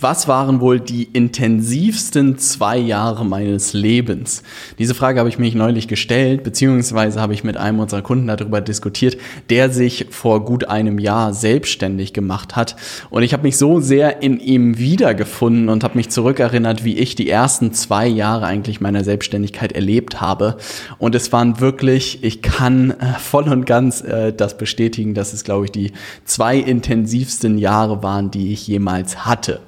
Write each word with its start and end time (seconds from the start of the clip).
Was 0.00 0.28
waren 0.28 0.60
wohl 0.60 0.78
die 0.78 1.08
intensivsten 1.12 2.38
zwei 2.38 2.78
Jahre 2.78 3.24
meines 3.24 3.72
Lebens? 3.72 4.44
Diese 4.78 4.94
Frage 4.94 5.18
habe 5.18 5.28
ich 5.28 5.40
mich 5.40 5.56
neulich 5.56 5.88
gestellt, 5.88 6.44
beziehungsweise 6.44 7.20
habe 7.20 7.34
ich 7.34 7.42
mit 7.42 7.56
einem 7.56 7.80
unserer 7.80 8.02
Kunden 8.02 8.28
darüber 8.28 8.60
diskutiert, 8.60 9.16
der 9.50 9.70
sich 9.70 10.06
vor 10.10 10.44
gut 10.44 10.68
einem 10.68 11.00
Jahr 11.00 11.34
selbstständig 11.34 12.12
gemacht 12.12 12.54
hat. 12.54 12.76
Und 13.10 13.24
ich 13.24 13.32
habe 13.32 13.42
mich 13.42 13.56
so 13.56 13.80
sehr 13.80 14.22
in 14.22 14.38
ihm 14.38 14.78
wiedergefunden 14.78 15.68
und 15.68 15.82
habe 15.82 15.96
mich 15.96 16.10
zurückerinnert, 16.10 16.84
wie 16.84 16.96
ich 16.96 17.16
die 17.16 17.28
ersten 17.28 17.72
zwei 17.72 18.06
Jahre 18.06 18.46
eigentlich 18.46 18.80
meiner 18.80 19.02
Selbstständigkeit 19.02 19.72
erlebt 19.72 20.20
habe. 20.20 20.58
Und 20.98 21.16
es 21.16 21.32
waren 21.32 21.58
wirklich, 21.58 22.22
ich 22.22 22.40
kann 22.40 22.92
äh, 22.92 23.14
voll 23.18 23.48
und 23.48 23.66
ganz 23.66 24.02
äh, 24.02 24.32
das 24.32 24.58
bestätigen, 24.58 25.14
dass 25.14 25.32
es, 25.32 25.42
glaube 25.42 25.64
ich, 25.64 25.72
die 25.72 25.90
zwei 26.24 26.56
intensivsten 26.56 27.58
Jahre 27.58 28.04
waren, 28.04 28.30
die 28.30 28.52
ich 28.52 28.68
jemals 28.68 29.26
hatte. 29.26 29.58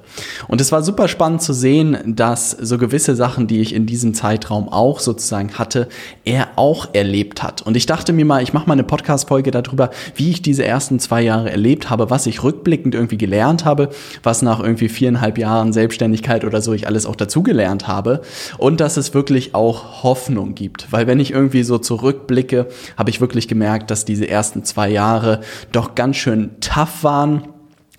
Und 0.47 0.61
es 0.61 0.71
war 0.71 0.83
super 0.83 1.07
spannend 1.07 1.41
zu 1.41 1.53
sehen, 1.53 1.97
dass 2.05 2.51
so 2.51 2.77
gewisse 2.77 3.15
Sachen, 3.15 3.47
die 3.47 3.61
ich 3.61 3.73
in 3.73 3.85
diesem 3.85 4.13
Zeitraum 4.13 4.69
auch 4.69 4.99
sozusagen 4.99 5.53
hatte, 5.57 5.87
er 6.25 6.49
auch 6.55 6.89
erlebt 6.93 7.43
hat. 7.43 7.61
Und 7.61 7.77
ich 7.77 7.85
dachte 7.85 8.13
mir 8.13 8.25
mal, 8.25 8.43
ich 8.43 8.53
mache 8.53 8.67
mal 8.67 8.73
eine 8.73 8.83
Podcast-Folge 8.83 9.51
darüber, 9.51 9.91
wie 10.15 10.31
ich 10.31 10.41
diese 10.41 10.65
ersten 10.65 10.99
zwei 10.99 11.21
Jahre 11.21 11.51
erlebt 11.51 11.89
habe, 11.89 12.09
was 12.09 12.25
ich 12.25 12.43
rückblickend 12.43 12.95
irgendwie 12.95 13.17
gelernt 13.17 13.65
habe, 13.65 13.89
was 14.23 14.41
nach 14.41 14.59
irgendwie 14.59 14.89
viereinhalb 14.89 15.37
Jahren 15.37 15.73
Selbstständigkeit 15.73 16.45
oder 16.45 16.61
so 16.61 16.73
ich 16.73 16.87
alles 16.87 17.05
auch 17.05 17.15
dazugelernt 17.15 17.87
habe 17.87 18.21
und 18.57 18.81
dass 18.81 18.97
es 18.97 19.13
wirklich 19.13 19.55
auch 19.55 20.03
Hoffnung 20.03 20.55
gibt. 20.55 20.91
Weil 20.91 21.07
wenn 21.07 21.19
ich 21.19 21.31
irgendwie 21.31 21.63
so 21.63 21.77
zurückblicke, 21.77 22.67
habe 22.97 23.09
ich 23.09 23.21
wirklich 23.21 23.47
gemerkt, 23.47 23.91
dass 23.91 24.05
diese 24.05 24.27
ersten 24.27 24.63
zwei 24.63 24.89
Jahre 24.89 25.41
doch 25.71 25.95
ganz 25.95 26.17
schön 26.17 26.51
tough 26.59 27.03
waren 27.03 27.43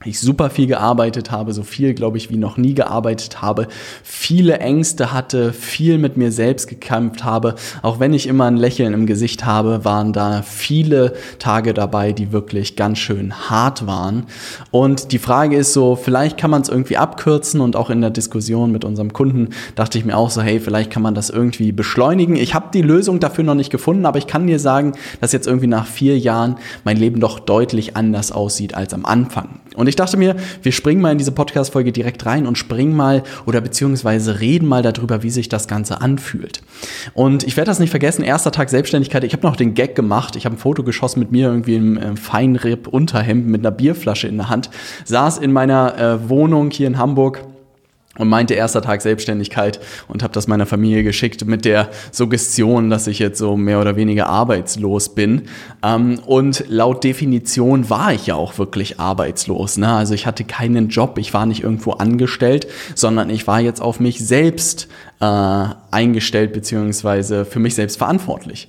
ich 0.04 0.20
super 0.20 0.50
viel 0.50 0.66
gearbeitet 0.66 1.30
habe, 1.30 1.52
so 1.52 1.62
viel, 1.62 1.94
glaube 1.94 2.16
ich, 2.16 2.30
wie 2.30 2.36
noch 2.36 2.56
nie 2.56 2.74
gearbeitet 2.74 3.42
habe, 3.42 3.68
viele 4.02 4.58
Ängste 4.58 5.12
hatte, 5.12 5.52
viel 5.52 5.98
mit 5.98 6.16
mir 6.16 6.32
selbst 6.32 6.68
gekämpft 6.68 7.24
habe. 7.24 7.54
Auch 7.82 8.00
wenn 8.00 8.14
ich 8.14 8.26
immer 8.26 8.44
ein 8.46 8.56
Lächeln 8.56 8.94
im 8.94 9.06
Gesicht 9.06 9.44
habe, 9.44 9.84
waren 9.84 10.12
da 10.12 10.42
viele 10.42 11.14
Tage 11.38 11.74
dabei, 11.74 12.12
die 12.12 12.32
wirklich 12.32 12.76
ganz 12.76 12.98
schön 12.98 13.50
hart 13.50 13.86
waren. 13.86 14.26
Und 14.70 15.12
die 15.12 15.18
Frage 15.18 15.56
ist 15.56 15.72
so, 15.72 15.96
vielleicht 15.96 16.36
kann 16.36 16.50
man 16.50 16.62
es 16.62 16.68
irgendwie 16.68 16.96
abkürzen 16.96 17.60
und 17.60 17.76
auch 17.76 17.90
in 17.90 18.00
der 18.00 18.10
Diskussion 18.10 18.72
mit 18.72 18.84
unserem 18.84 19.12
Kunden 19.12 19.50
dachte 19.74 19.98
ich 19.98 20.04
mir 20.04 20.16
auch 20.16 20.30
so, 20.30 20.42
hey, 20.42 20.60
vielleicht 20.60 20.90
kann 20.90 21.02
man 21.02 21.14
das 21.14 21.30
irgendwie 21.30 21.72
beschleunigen. 21.72 22.36
Ich 22.36 22.54
habe 22.54 22.68
die 22.72 22.82
Lösung 22.82 23.20
dafür 23.20 23.44
noch 23.44 23.54
nicht 23.54 23.70
gefunden, 23.70 24.06
aber 24.06 24.18
ich 24.18 24.26
kann 24.26 24.46
dir 24.46 24.58
sagen, 24.58 24.92
dass 25.20 25.32
jetzt 25.32 25.46
irgendwie 25.46 25.66
nach 25.66 25.86
vier 25.86 26.18
Jahren 26.18 26.56
mein 26.84 26.96
Leben 26.96 27.20
doch 27.20 27.38
deutlich 27.40 27.96
anders 27.96 28.32
aussieht 28.32 28.74
als 28.74 28.94
am 28.94 29.04
Anfang. 29.04 29.60
Und 29.74 29.88
ich 29.92 29.96
dachte 29.96 30.16
mir, 30.16 30.36
wir 30.62 30.72
springen 30.72 31.02
mal 31.02 31.12
in 31.12 31.18
diese 31.18 31.32
Podcast-Folge 31.32 31.92
direkt 31.92 32.24
rein 32.24 32.46
und 32.46 32.56
springen 32.56 32.96
mal 32.96 33.22
oder 33.44 33.60
beziehungsweise 33.60 34.40
reden 34.40 34.66
mal 34.66 34.80
darüber, 34.82 35.22
wie 35.22 35.28
sich 35.28 35.50
das 35.50 35.68
Ganze 35.68 36.00
anfühlt. 36.00 36.62
Und 37.12 37.44
ich 37.44 37.58
werde 37.58 37.70
das 37.70 37.78
nicht 37.78 37.90
vergessen, 37.90 38.24
erster 38.24 38.52
Tag 38.52 38.70
Selbstständigkeit, 38.70 39.22
ich 39.22 39.34
habe 39.34 39.46
noch 39.46 39.54
den 39.54 39.74
Gag 39.74 39.94
gemacht, 39.94 40.34
ich 40.34 40.46
habe 40.46 40.56
ein 40.56 40.58
Foto 40.58 40.82
geschossen 40.82 41.20
mit 41.20 41.30
mir 41.30 41.48
irgendwie 41.48 41.74
im 41.74 42.16
Feinripp-Unterhemd 42.16 43.46
mit 43.46 43.60
einer 43.60 43.70
Bierflasche 43.70 44.28
in 44.28 44.38
der 44.38 44.48
Hand, 44.48 44.70
saß 45.04 45.36
in 45.36 45.52
meiner 45.52 45.98
äh, 45.98 46.28
Wohnung 46.30 46.70
hier 46.70 46.86
in 46.86 46.96
Hamburg 46.96 47.44
und 48.18 48.28
meinte 48.28 48.54
erster 48.54 48.82
Tag 48.82 49.00
Selbstständigkeit 49.00 49.80
und 50.06 50.22
habe 50.22 50.34
das 50.34 50.46
meiner 50.46 50.66
Familie 50.66 51.02
geschickt 51.02 51.46
mit 51.46 51.64
der 51.64 51.88
Suggestion, 52.10 52.90
dass 52.90 53.06
ich 53.06 53.18
jetzt 53.18 53.38
so 53.38 53.56
mehr 53.56 53.80
oder 53.80 53.96
weniger 53.96 54.26
arbeitslos 54.28 55.14
bin. 55.14 55.42
Ähm, 55.82 56.18
und 56.26 56.64
laut 56.68 57.04
Definition 57.04 57.88
war 57.88 58.12
ich 58.12 58.26
ja 58.26 58.34
auch 58.34 58.58
wirklich 58.58 59.00
arbeitslos. 59.00 59.78
Ne? 59.78 59.88
Also 59.88 60.12
ich 60.12 60.26
hatte 60.26 60.44
keinen 60.44 60.88
Job, 60.88 61.16
ich 61.16 61.32
war 61.32 61.46
nicht 61.46 61.62
irgendwo 61.62 61.92
angestellt, 61.92 62.66
sondern 62.94 63.30
ich 63.30 63.46
war 63.46 63.60
jetzt 63.60 63.80
auf 63.80 63.98
mich 63.98 64.18
selbst 64.24 64.88
äh, 65.22 65.66
eingestellt 65.92 66.52
beziehungsweise 66.52 67.44
für 67.44 67.60
mich 67.60 67.76
selbst 67.76 67.96
verantwortlich. 67.96 68.66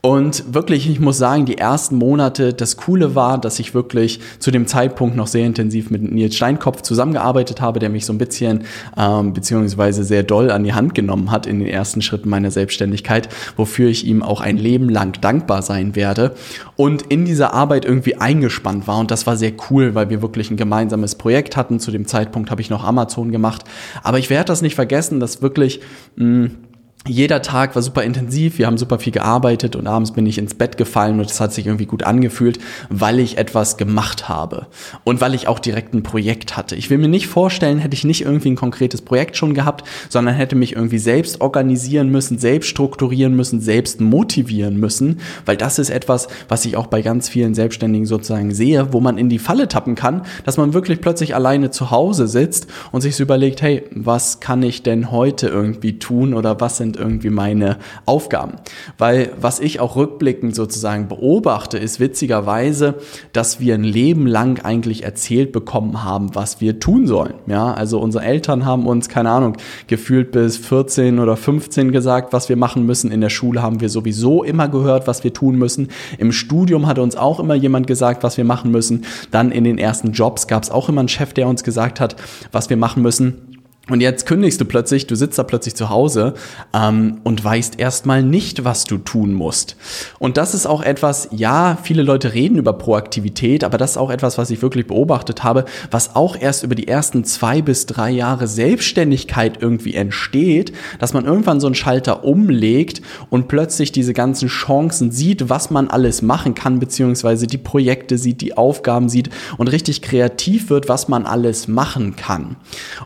Und 0.00 0.54
wirklich, 0.54 0.88
ich 0.88 1.00
muss 1.00 1.18
sagen, 1.18 1.44
die 1.44 1.58
ersten 1.58 1.96
Monate, 1.96 2.54
das 2.54 2.76
Coole 2.76 3.16
war, 3.16 3.36
dass 3.36 3.58
ich 3.58 3.74
wirklich 3.74 4.20
zu 4.38 4.52
dem 4.52 4.68
Zeitpunkt 4.68 5.16
noch 5.16 5.26
sehr 5.26 5.44
intensiv 5.44 5.90
mit 5.90 6.02
Nils 6.02 6.36
Steinkopf 6.36 6.82
zusammengearbeitet 6.82 7.60
habe, 7.60 7.80
der 7.80 7.88
mich 7.88 8.06
so 8.06 8.12
ein 8.12 8.18
bisschen 8.18 8.62
ähm, 8.96 9.32
beziehungsweise 9.32 10.04
sehr 10.04 10.22
doll 10.22 10.52
an 10.52 10.62
die 10.62 10.72
Hand 10.72 10.94
genommen 10.94 11.32
hat 11.32 11.46
in 11.46 11.58
den 11.58 11.66
ersten 11.66 12.00
Schritten 12.00 12.28
meiner 12.28 12.52
Selbstständigkeit, 12.52 13.28
wofür 13.56 13.88
ich 13.88 14.06
ihm 14.06 14.22
auch 14.22 14.40
ein 14.40 14.56
Leben 14.56 14.88
lang 14.88 15.20
dankbar 15.20 15.62
sein 15.62 15.96
werde 15.96 16.36
und 16.76 17.02
in 17.02 17.24
dieser 17.24 17.54
Arbeit 17.54 17.84
irgendwie 17.84 18.14
eingespannt 18.14 18.86
war. 18.86 18.98
Und 18.98 19.10
das 19.10 19.26
war 19.26 19.36
sehr 19.36 19.52
cool, 19.68 19.96
weil 19.96 20.10
wir 20.10 20.22
wirklich 20.22 20.52
ein 20.52 20.56
gemeinsames 20.56 21.16
Projekt 21.16 21.56
hatten. 21.56 21.80
Zu 21.80 21.90
dem 21.90 22.06
Zeitpunkt 22.06 22.52
habe 22.52 22.60
ich 22.60 22.70
noch 22.70 22.84
Amazon 22.84 23.32
gemacht. 23.32 23.64
Aber 24.04 24.20
ich 24.20 24.30
werde 24.30 24.44
das 24.44 24.62
nicht 24.62 24.76
vergessen, 24.76 25.18
dass 25.18 25.42
wirklich 25.42 25.80
嗯 26.16 26.67
jeder 27.08 27.42
Tag 27.42 27.74
war 27.74 27.82
super 27.82 28.02
intensiv, 28.02 28.58
wir 28.58 28.66
haben 28.66 28.78
super 28.78 28.98
viel 28.98 29.12
gearbeitet 29.12 29.76
und 29.76 29.86
abends 29.86 30.12
bin 30.12 30.26
ich 30.26 30.38
ins 30.38 30.54
Bett 30.54 30.76
gefallen 30.76 31.18
und 31.18 31.30
es 31.30 31.40
hat 31.40 31.52
sich 31.52 31.66
irgendwie 31.66 31.86
gut 31.86 32.02
angefühlt, 32.02 32.58
weil 32.90 33.18
ich 33.18 33.38
etwas 33.38 33.76
gemacht 33.76 34.28
habe 34.28 34.66
und 35.04 35.20
weil 35.20 35.34
ich 35.34 35.48
auch 35.48 35.58
direkt 35.58 35.94
ein 35.94 36.02
Projekt 36.02 36.56
hatte. 36.56 36.76
Ich 36.76 36.90
will 36.90 36.98
mir 36.98 37.08
nicht 37.08 37.26
vorstellen, 37.26 37.78
hätte 37.78 37.94
ich 37.94 38.04
nicht 38.04 38.22
irgendwie 38.22 38.50
ein 38.50 38.56
konkretes 38.56 39.02
Projekt 39.02 39.36
schon 39.36 39.54
gehabt, 39.54 39.88
sondern 40.08 40.34
hätte 40.34 40.56
mich 40.56 40.76
irgendwie 40.76 40.98
selbst 40.98 41.40
organisieren 41.40 42.10
müssen, 42.10 42.38
selbst 42.38 42.68
strukturieren 42.68 43.34
müssen, 43.34 43.60
selbst 43.60 44.00
motivieren 44.00 44.78
müssen, 44.78 45.20
weil 45.46 45.56
das 45.56 45.78
ist 45.78 45.90
etwas, 45.90 46.28
was 46.48 46.64
ich 46.64 46.76
auch 46.76 46.86
bei 46.86 47.02
ganz 47.02 47.28
vielen 47.28 47.54
Selbstständigen 47.54 48.06
sozusagen 48.06 48.52
sehe, 48.52 48.92
wo 48.92 49.00
man 49.00 49.18
in 49.18 49.28
die 49.28 49.38
Falle 49.38 49.68
tappen 49.68 49.94
kann, 49.94 50.22
dass 50.44 50.56
man 50.56 50.74
wirklich 50.74 51.00
plötzlich 51.00 51.34
alleine 51.34 51.70
zu 51.70 51.90
Hause 51.90 52.28
sitzt 52.28 52.66
und 52.92 53.00
sich 53.00 53.16
so 53.16 53.22
überlegt, 53.22 53.62
hey, 53.62 53.84
was 53.92 54.40
kann 54.40 54.62
ich 54.62 54.82
denn 54.82 55.10
heute 55.10 55.48
irgendwie 55.48 55.98
tun 55.98 56.34
oder 56.34 56.60
was 56.60 56.76
sind 56.76 56.97
irgendwie 56.98 57.30
meine 57.30 57.78
Aufgaben. 58.06 58.54
Weil 58.96 59.30
was 59.40 59.60
ich 59.60 59.80
auch 59.80 59.96
rückblickend 59.96 60.54
sozusagen 60.54 61.08
beobachte, 61.08 61.78
ist 61.78 62.00
witzigerweise, 62.00 62.96
dass 63.32 63.60
wir 63.60 63.74
ein 63.74 63.84
Leben 63.84 64.26
lang 64.26 64.64
eigentlich 64.64 65.04
erzählt 65.04 65.52
bekommen 65.52 66.04
haben, 66.04 66.34
was 66.34 66.60
wir 66.60 66.80
tun 66.80 67.06
sollen. 67.06 67.34
Ja, 67.46 67.72
also 67.72 68.00
unsere 68.00 68.24
Eltern 68.24 68.64
haben 68.64 68.86
uns, 68.86 69.08
keine 69.08 69.30
Ahnung, 69.30 69.56
gefühlt 69.86 70.32
bis 70.32 70.56
14 70.56 71.18
oder 71.18 71.36
15 71.36 71.92
gesagt, 71.92 72.32
was 72.32 72.48
wir 72.48 72.56
machen 72.56 72.86
müssen. 72.86 73.10
In 73.10 73.20
der 73.20 73.30
Schule 73.30 73.62
haben 73.62 73.80
wir 73.80 73.88
sowieso 73.88 74.42
immer 74.42 74.68
gehört, 74.68 75.06
was 75.06 75.24
wir 75.24 75.32
tun 75.32 75.56
müssen. 75.56 75.88
Im 76.18 76.32
Studium 76.32 76.86
hat 76.86 76.98
uns 76.98 77.16
auch 77.16 77.40
immer 77.40 77.54
jemand 77.54 77.86
gesagt, 77.86 78.22
was 78.22 78.36
wir 78.36 78.44
machen 78.44 78.70
müssen. 78.70 79.04
Dann 79.30 79.50
in 79.50 79.64
den 79.64 79.78
ersten 79.78 80.12
Jobs 80.12 80.46
gab 80.46 80.62
es 80.62 80.70
auch 80.70 80.88
immer 80.88 81.00
einen 81.00 81.08
Chef, 81.08 81.32
der 81.32 81.48
uns 81.48 81.62
gesagt 81.64 82.00
hat, 82.00 82.16
was 82.52 82.70
wir 82.70 82.76
machen 82.76 83.02
müssen. 83.02 83.47
Und 83.88 84.00
jetzt 84.00 84.26
kündigst 84.26 84.60
du 84.60 84.64
plötzlich, 84.64 85.06
du 85.06 85.14
sitzt 85.14 85.38
da 85.38 85.42
plötzlich 85.42 85.74
zu 85.74 85.88
Hause 85.88 86.34
ähm, 86.74 87.20
und 87.24 87.42
weißt 87.42 87.78
erstmal 87.78 88.22
nicht, 88.22 88.64
was 88.64 88.84
du 88.84 88.98
tun 88.98 89.32
musst. 89.32 89.76
Und 90.18 90.36
das 90.36 90.54
ist 90.54 90.66
auch 90.66 90.82
etwas, 90.82 91.28
ja, 91.32 91.78
viele 91.82 92.02
Leute 92.02 92.34
reden 92.34 92.58
über 92.58 92.74
Proaktivität, 92.74 93.64
aber 93.64 93.78
das 93.78 93.92
ist 93.92 93.96
auch 93.96 94.10
etwas, 94.10 94.38
was 94.38 94.50
ich 94.50 94.62
wirklich 94.62 94.86
beobachtet 94.86 95.42
habe, 95.42 95.64
was 95.90 96.14
auch 96.16 96.36
erst 96.38 96.62
über 96.62 96.74
die 96.74 96.88
ersten 96.88 97.24
zwei 97.24 97.62
bis 97.62 97.86
drei 97.86 98.10
Jahre 98.10 98.46
Selbstständigkeit 98.46 99.58
irgendwie 99.60 99.94
entsteht, 99.94 100.72
dass 100.98 101.14
man 101.14 101.24
irgendwann 101.24 101.60
so 101.60 101.66
einen 101.66 101.74
Schalter 101.74 102.24
umlegt 102.24 103.00
und 103.30 103.48
plötzlich 103.48 103.92
diese 103.92 104.12
ganzen 104.12 104.48
Chancen 104.48 105.10
sieht, 105.10 105.48
was 105.48 105.70
man 105.70 105.88
alles 105.88 106.22
machen 106.22 106.54
kann, 106.54 106.78
beziehungsweise 106.78 107.46
die 107.46 107.58
Projekte 107.58 108.18
sieht, 108.18 108.40
die 108.40 108.56
Aufgaben 108.56 109.08
sieht 109.08 109.30
und 109.56 109.68
richtig 109.68 110.02
kreativ 110.02 110.70
wird, 110.70 110.88
was 110.88 111.08
man 111.08 111.24
alles 111.26 111.68
machen 111.68 112.16
kann. 112.16 112.56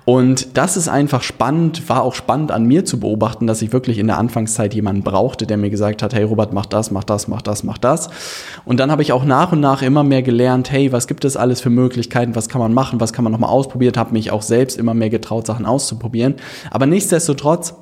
Und 0.05 0.57
das 0.57 0.72
das 0.73 0.79
ist 0.79 0.89
einfach 0.89 1.23
spannend, 1.23 1.87
war 1.91 2.03
auch 2.03 2.15
spannend 2.15 2.51
an 2.51 2.65
mir 2.65 2.87
zu 2.87 2.99
beobachten, 2.99 3.47
dass 3.47 3.61
ich 3.61 3.75
wirklich 3.75 3.99
in 3.99 4.07
der 4.07 4.17
Anfangszeit 4.17 4.73
jemanden 4.73 5.03
brauchte, 5.03 5.47
der 5.47 5.59
mir 5.59 5.69
gesagt 5.69 6.03
hat, 6.03 6.15
hey 6.15 6.25
Robert, 6.25 6.55
mach 6.55 6.65
das, 6.65 6.91
mach 6.91 7.05
das, 7.05 7.29
mach 7.29 7.43
das, 7.43 7.63
mach 7.63 7.77
das. 7.77 8.09
Und 8.65 8.81
dann 8.81 8.91
habe 8.91 9.03
ich 9.03 9.13
auch 9.13 9.27
nach 9.27 9.53
und 9.53 9.61
nach 9.61 9.83
immer 9.83 10.03
mehr 10.03 10.23
gelernt, 10.23 10.73
hey, 10.73 10.91
was 10.91 11.07
gibt 11.07 11.27
es 11.27 11.37
alles 11.37 11.61
für 11.61 11.69
Möglichkeiten, 11.69 12.35
was 12.35 12.49
kann 12.49 12.59
man 12.59 12.73
machen, 12.73 13.01
was 13.01 13.13
kann 13.13 13.23
man 13.23 13.33
nochmal 13.33 13.51
ausprobieren, 13.51 13.93
habe 13.99 14.15
mich 14.15 14.31
auch 14.31 14.41
selbst 14.41 14.79
immer 14.79 14.95
mehr 14.95 15.11
getraut, 15.11 15.47
Sachen 15.47 15.67
auszuprobieren. 15.67 16.37
Aber 16.71 16.87
nichtsdestotrotz, 16.87 17.75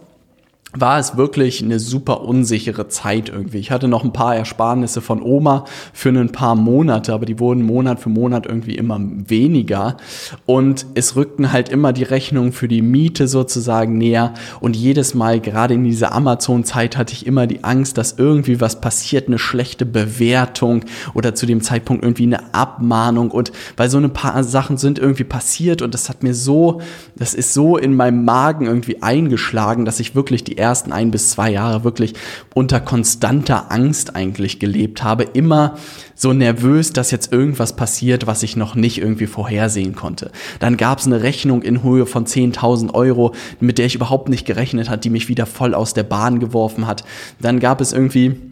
war 0.72 1.00
es 1.00 1.16
wirklich 1.16 1.62
eine 1.62 1.80
super 1.80 2.20
unsichere 2.20 2.86
Zeit 2.86 3.28
irgendwie. 3.28 3.58
Ich 3.58 3.72
hatte 3.72 3.88
noch 3.88 4.04
ein 4.04 4.12
paar 4.12 4.36
Ersparnisse 4.36 5.00
von 5.00 5.20
Oma 5.20 5.64
für 5.92 6.10
ein 6.10 6.30
paar 6.30 6.54
Monate, 6.54 7.12
aber 7.12 7.26
die 7.26 7.40
wurden 7.40 7.62
Monat 7.62 7.98
für 7.98 8.08
Monat 8.08 8.46
irgendwie 8.46 8.76
immer 8.76 9.00
weniger. 9.00 9.96
Und 10.46 10.86
es 10.94 11.16
rückten 11.16 11.50
halt 11.50 11.70
immer 11.70 11.92
die 11.92 12.04
Rechnungen 12.04 12.52
für 12.52 12.68
die 12.68 12.82
Miete 12.82 13.26
sozusagen 13.26 13.98
näher. 13.98 14.32
Und 14.60 14.76
jedes 14.76 15.14
Mal, 15.14 15.40
gerade 15.40 15.74
in 15.74 15.82
dieser 15.82 16.12
Amazon-Zeit, 16.12 16.96
hatte 16.96 17.14
ich 17.14 17.26
immer 17.26 17.48
die 17.48 17.64
Angst, 17.64 17.98
dass 17.98 18.12
irgendwie 18.16 18.60
was 18.60 18.80
passiert, 18.80 19.26
eine 19.26 19.38
schlechte 19.38 19.84
Bewertung 19.84 20.84
oder 21.14 21.34
zu 21.34 21.46
dem 21.46 21.62
Zeitpunkt 21.62 22.04
irgendwie 22.04 22.24
eine 22.24 22.54
Abmahnung. 22.54 23.32
Und 23.32 23.50
weil 23.76 23.90
so 23.90 23.98
ein 23.98 24.12
paar 24.12 24.44
Sachen 24.44 24.76
sind 24.76 25.00
irgendwie 25.00 25.24
passiert 25.24 25.82
und 25.82 25.94
das 25.94 26.08
hat 26.08 26.22
mir 26.22 26.34
so, 26.34 26.80
das 27.16 27.34
ist 27.34 27.54
so 27.54 27.76
in 27.76 27.96
meinem 27.96 28.24
Magen 28.24 28.66
irgendwie 28.66 29.02
eingeschlagen, 29.02 29.84
dass 29.84 29.98
ich 29.98 30.14
wirklich 30.14 30.44
die 30.44 30.59
ersten 30.60 30.92
ein 30.92 31.10
bis 31.10 31.30
zwei 31.30 31.50
Jahre 31.50 31.82
wirklich 31.82 32.14
unter 32.54 32.80
konstanter 32.80 33.72
Angst 33.72 34.14
eigentlich 34.14 34.60
gelebt 34.60 35.02
habe. 35.02 35.24
Immer 35.24 35.76
so 36.14 36.32
nervös, 36.32 36.92
dass 36.92 37.10
jetzt 37.10 37.32
irgendwas 37.32 37.74
passiert, 37.74 38.26
was 38.26 38.42
ich 38.42 38.56
noch 38.56 38.74
nicht 38.74 38.98
irgendwie 38.98 39.26
vorhersehen 39.26 39.94
konnte. 39.94 40.30
Dann 40.58 40.76
gab 40.76 40.98
es 40.98 41.06
eine 41.06 41.22
Rechnung 41.22 41.62
in 41.62 41.82
Höhe 41.82 42.06
von 42.06 42.26
10.000 42.26 42.94
Euro, 42.94 43.34
mit 43.58 43.78
der 43.78 43.86
ich 43.86 43.94
überhaupt 43.94 44.28
nicht 44.28 44.46
gerechnet 44.46 44.90
hat, 44.90 45.04
die 45.04 45.10
mich 45.10 45.28
wieder 45.28 45.46
voll 45.46 45.74
aus 45.74 45.94
der 45.94 46.04
Bahn 46.04 46.38
geworfen 46.38 46.86
hat. 46.86 47.04
Dann 47.40 47.58
gab 47.58 47.80
es 47.80 47.92
irgendwie 47.92 48.49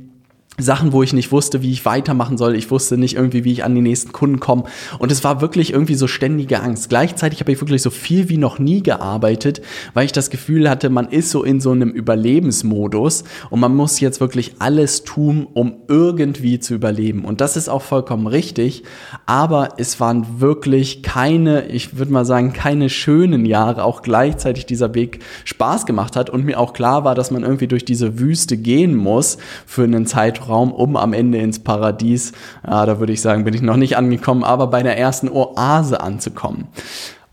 Sachen, 0.59 0.93
wo 0.93 1.03
ich 1.05 1.13
nicht 1.13 1.31
wusste, 1.31 1.63
wie 1.63 1.71
ich 1.71 1.85
weitermachen 1.85 2.37
soll. 2.37 2.57
Ich 2.57 2.71
wusste 2.71 2.99
nicht 2.99 3.15
irgendwie, 3.15 3.45
wie 3.45 3.53
ich 3.53 3.65
an 3.65 3.75
die 3.75 3.81
nächsten 3.81 4.13
Kunden 4.13 4.41
komme. 4.41 4.65
Und 4.99 5.13
es 5.13 5.23
war 5.23 5.41
wirklich 5.41 5.73
irgendwie 5.73 5.95
so 5.95 6.09
ständige 6.09 6.61
Angst. 6.61 6.89
Gleichzeitig 6.89 7.41
habe 7.41 7.53
ich 7.53 7.61
wirklich 7.61 7.83
so 7.83 7.91
viel 7.91 8.29
wie 8.29 8.39
noch 8.39 8.59
nie 8.59 8.83
gearbeitet, 8.83 9.63
weil 9.95 10.05
ich 10.05 10.13
das 10.13 10.31
Gefühl 10.31 10.69
hatte, 10.69 10.91
man 10.91 11.09
ist 11.09 11.31
so 11.31 11.45
in 11.45 11.61
so 11.61 11.71
einem 11.71 11.91
Überlebensmodus 11.91 13.25
und 13.51 13.61
man 13.61 13.75
muss 13.75 14.01
jetzt 14.01 14.21
wirklich 14.21 14.57
alles 14.59 15.05
tun, 15.05 15.47
um 15.55 15.77
irgendwie 15.87 16.59
zu 16.59 16.75
überleben. 16.75 17.25
Und 17.25 17.41
das 17.41 17.57
ist 17.57 17.69
auch 17.69 17.83
vollkommen 17.83 18.27
richtig. 18.27 18.83
Aber 19.27 19.75
es 19.77 20.01
waren 20.01 20.41
wirklich 20.41 21.05
keine, 21.05 21.69
ich 21.69 21.99
würde 21.99 22.13
mal 22.13 22.25
sagen, 22.25 22.53
keine 22.53 22.91
schönen 22.91 23.47
Jahre. 23.47 23.85
Auch 23.85 24.03
gleichzeitig 24.03 24.67
dieser 24.67 24.95
Weg 24.95 25.21
Spaß 25.45 25.87
gemacht 25.87 26.17
hat 26.17 26.31
und 26.31 26.45
mir 26.45 26.59
auch 26.59 26.73
klar 26.73 27.05
war, 27.05 27.15
dass 27.15 27.31
man 27.31 27.45
irgendwie 27.45 27.69
durch 27.69 27.85
diese 27.85 28.19
Wüste 28.19 28.57
gehen 28.57 28.97
muss 28.97 29.39
für 29.65 29.85
einen 29.85 30.07
Zeitraum 30.07 30.48
Raum, 30.49 30.73
um 30.73 30.97
am 30.97 31.12
Ende 31.12 31.39
ins 31.39 31.59
Paradies, 31.59 32.33
ja, 32.67 32.87
da 32.87 32.99
würde 32.99 33.12
ich 33.12 33.21
sagen, 33.21 33.45
bin 33.45 33.55
ich 33.55 33.62
noch 33.62 33.77
nicht 33.77 33.97
angekommen, 33.97 34.45
aber 34.45 34.67
bei 34.67 34.83
der 34.83 34.99
ersten 34.99 35.29
Oase 35.29 36.00
anzukommen. 36.00 36.69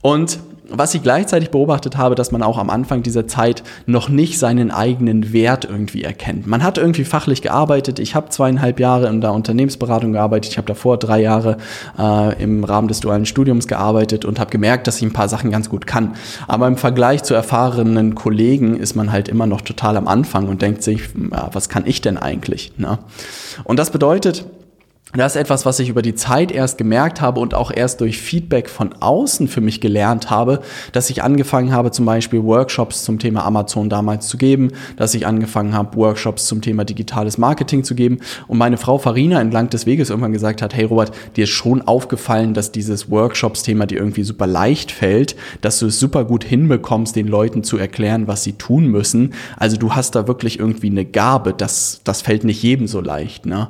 Und 0.01 0.39
was 0.69 0.93
ich 0.93 1.03
gleichzeitig 1.03 1.51
beobachtet 1.51 1.97
habe, 1.97 2.15
dass 2.15 2.31
man 2.31 2.43
auch 2.43 2.57
am 2.57 2.69
Anfang 2.69 3.03
dieser 3.03 3.27
Zeit 3.27 3.63
noch 3.85 4.09
nicht 4.09 4.39
seinen 4.39 4.71
eigenen 4.71 5.33
Wert 5.33 5.65
irgendwie 5.65 6.03
erkennt. 6.03 6.47
Man 6.47 6.63
hat 6.63 6.77
irgendwie 6.77 7.05
fachlich 7.05 7.41
gearbeitet. 7.41 7.99
Ich 7.99 8.15
habe 8.15 8.29
zweieinhalb 8.29 8.79
Jahre 8.79 9.07
in 9.07 9.21
der 9.21 9.33
Unternehmensberatung 9.33 10.13
gearbeitet. 10.13 10.51
Ich 10.51 10.57
habe 10.57 10.67
davor 10.67 10.97
drei 10.97 11.21
Jahre 11.21 11.57
äh, 11.97 12.41
im 12.41 12.63
Rahmen 12.63 12.87
des 12.87 12.99
dualen 12.99 13.25
Studiums 13.25 13.67
gearbeitet 13.67 14.25
und 14.25 14.39
habe 14.39 14.51
gemerkt, 14.51 14.87
dass 14.87 14.97
ich 14.97 15.03
ein 15.03 15.13
paar 15.13 15.29
Sachen 15.29 15.51
ganz 15.51 15.69
gut 15.69 15.87
kann. 15.87 16.15
Aber 16.47 16.67
im 16.67 16.77
Vergleich 16.77 17.23
zu 17.23 17.33
erfahrenen 17.33 18.15
Kollegen 18.15 18.77
ist 18.77 18.95
man 18.95 19.11
halt 19.11 19.27
immer 19.29 19.47
noch 19.47 19.61
total 19.61 19.97
am 19.97 20.07
Anfang 20.07 20.47
und 20.47 20.61
denkt 20.61 20.83
sich, 20.83 21.01
ja, 21.31 21.49
was 21.53 21.69
kann 21.69 21.83
ich 21.85 22.01
denn 22.01 22.17
eigentlich? 22.17 22.73
Ne? 22.77 22.99
Und 23.63 23.77
das 23.77 23.91
bedeutet, 23.91 24.45
das 25.19 25.35
ist 25.35 25.41
etwas, 25.41 25.65
was 25.65 25.79
ich 25.79 25.89
über 25.89 26.01
die 26.01 26.15
Zeit 26.15 26.51
erst 26.51 26.77
gemerkt 26.77 27.21
habe 27.21 27.39
und 27.39 27.53
auch 27.53 27.71
erst 27.73 28.01
durch 28.01 28.19
Feedback 28.19 28.69
von 28.69 28.93
außen 28.99 29.47
für 29.47 29.61
mich 29.61 29.81
gelernt 29.81 30.29
habe, 30.29 30.61
dass 30.91 31.09
ich 31.09 31.23
angefangen 31.23 31.71
habe, 31.71 31.91
zum 31.91 32.05
Beispiel 32.05 32.43
Workshops 32.43 33.03
zum 33.03 33.19
Thema 33.19 33.45
Amazon 33.45 33.89
damals 33.89 34.27
zu 34.27 34.37
geben, 34.37 34.71
dass 34.97 35.13
ich 35.13 35.27
angefangen 35.27 35.73
habe, 35.73 35.95
Workshops 35.95 36.47
zum 36.47 36.61
Thema 36.61 36.85
digitales 36.85 37.37
Marketing 37.37 37.83
zu 37.83 37.95
geben 37.95 38.19
und 38.47 38.57
meine 38.57 38.77
Frau 38.77 38.97
Farina 38.97 39.39
entlang 39.39 39.69
des 39.69 39.85
Weges 39.85 40.09
irgendwann 40.09 40.33
gesagt 40.33 40.61
hat, 40.61 40.73
hey 40.73 40.85
Robert, 40.85 41.11
dir 41.35 41.43
ist 41.43 41.51
schon 41.51 41.81
aufgefallen, 41.81 42.53
dass 42.53 42.71
dieses 42.71 43.09
Workshops-Thema 43.09 43.85
dir 43.85 43.99
irgendwie 43.99 44.23
super 44.23 44.47
leicht 44.47 44.91
fällt, 44.91 45.35
dass 45.61 45.79
du 45.79 45.87
es 45.87 45.99
super 45.99 46.25
gut 46.25 46.43
hinbekommst, 46.43 47.15
den 47.15 47.27
Leuten 47.27 47.63
zu 47.63 47.77
erklären, 47.77 48.27
was 48.27 48.43
sie 48.43 48.53
tun 48.53 48.87
müssen. 48.87 49.33
Also 49.57 49.77
du 49.77 49.93
hast 49.93 50.15
da 50.15 50.27
wirklich 50.27 50.59
irgendwie 50.59 50.89
eine 50.89 51.05
Gabe, 51.05 51.53
das, 51.53 52.01
das 52.03 52.21
fällt 52.21 52.43
nicht 52.43 52.63
jedem 52.63 52.87
so 52.87 53.01
leicht, 53.01 53.45
ne? 53.45 53.69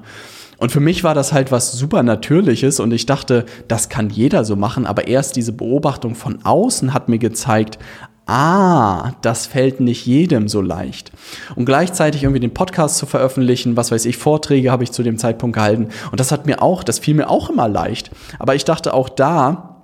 Und 0.58 0.72
für 0.72 0.80
mich 0.80 1.04
war 1.04 1.14
das 1.14 1.34
halt 1.34 1.52
was 1.52 1.72
super 1.72 2.04
Natürliches 2.04 2.80
und 2.80 2.92
ich 2.92 3.06
dachte, 3.06 3.46
das 3.68 3.90
kann 3.90 4.10
jeder 4.10 4.46
so 4.46 4.56
machen, 4.56 4.86
aber 4.86 5.08
erst 5.08 5.36
diese 5.36 5.52
Beobachtung 5.52 6.16
von 6.16 6.40
außen 6.44 6.94
hat 6.94 7.10
mir 7.10 7.20
gezeigt, 7.20 7.78
ah, 8.26 9.12
das 9.22 9.46
fällt 9.46 9.80
nicht 9.80 10.06
jedem 10.06 10.48
so 10.48 10.62
leicht. 10.62 11.12
Und 11.56 11.66
gleichzeitig 11.66 12.24
irgendwie 12.24 12.40
den 12.40 12.54
Podcast 12.54 12.98
zu 12.98 13.06
veröffentlichen, 13.06 13.78
was 13.78 13.92
weiß 13.92 14.06
ich, 14.06 14.18
Vorträge 14.18 14.72
habe 14.72 14.84
ich 14.84 14.92
zu 14.92 15.04
dem 15.04 15.18
Zeitpunkt 15.18 15.56
gehalten 15.56 15.90
und 16.12 16.20
das 16.20 16.32
hat 16.32 16.46
mir 16.46 16.62
auch, 16.62 16.84
das 16.84 17.00
fiel 17.00 17.16
mir 17.16 17.30
auch 17.30 17.50
immer 17.50 17.68
leicht. 17.68 18.12
Aber 18.40 18.56
ich 18.56 18.66
dachte 18.66 18.94
auch 18.94 19.10
da, 19.10 19.75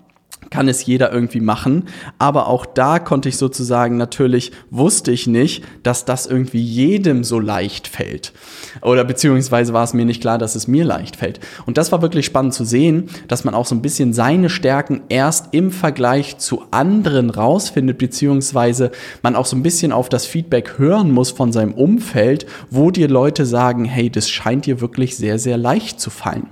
kann 0.51 0.67
es 0.67 0.85
jeder 0.85 1.11
irgendwie 1.11 1.39
machen. 1.39 1.85
Aber 2.19 2.47
auch 2.47 2.67
da 2.67 2.99
konnte 2.99 3.29
ich 3.29 3.37
sozusagen 3.37 3.97
natürlich, 3.97 4.51
wusste 4.69 5.11
ich 5.11 5.25
nicht, 5.25 5.63
dass 5.81 6.05
das 6.05 6.27
irgendwie 6.27 6.61
jedem 6.61 7.23
so 7.23 7.39
leicht 7.39 7.87
fällt. 7.87 8.33
Oder 8.81 9.03
beziehungsweise 9.03 9.73
war 9.73 9.83
es 9.83 9.93
mir 9.93 10.05
nicht 10.05 10.21
klar, 10.21 10.37
dass 10.37 10.55
es 10.55 10.67
mir 10.67 10.85
leicht 10.85 11.15
fällt. 11.15 11.39
Und 11.65 11.77
das 11.77 11.91
war 11.91 12.01
wirklich 12.01 12.25
spannend 12.25 12.53
zu 12.53 12.65
sehen, 12.65 13.09
dass 13.27 13.43
man 13.43 13.55
auch 13.55 13.65
so 13.65 13.73
ein 13.73 13.81
bisschen 13.81 14.13
seine 14.13 14.49
Stärken 14.49 15.01
erst 15.09 15.53
im 15.53 15.71
Vergleich 15.71 16.37
zu 16.37 16.63
anderen 16.71 17.29
rausfindet, 17.29 17.97
beziehungsweise 17.97 18.91
man 19.23 19.35
auch 19.35 19.45
so 19.45 19.55
ein 19.55 19.63
bisschen 19.63 19.91
auf 19.93 20.09
das 20.09 20.25
Feedback 20.25 20.77
hören 20.77 21.11
muss 21.11 21.31
von 21.31 21.53
seinem 21.53 21.73
Umfeld, 21.73 22.45
wo 22.69 22.91
dir 22.91 23.07
Leute 23.07 23.45
sagen, 23.45 23.85
hey, 23.85 24.09
das 24.09 24.29
scheint 24.29 24.65
dir 24.65 24.81
wirklich 24.81 25.15
sehr, 25.15 25.39
sehr 25.39 25.57
leicht 25.57 26.01
zu 26.01 26.09
fallen. 26.09 26.47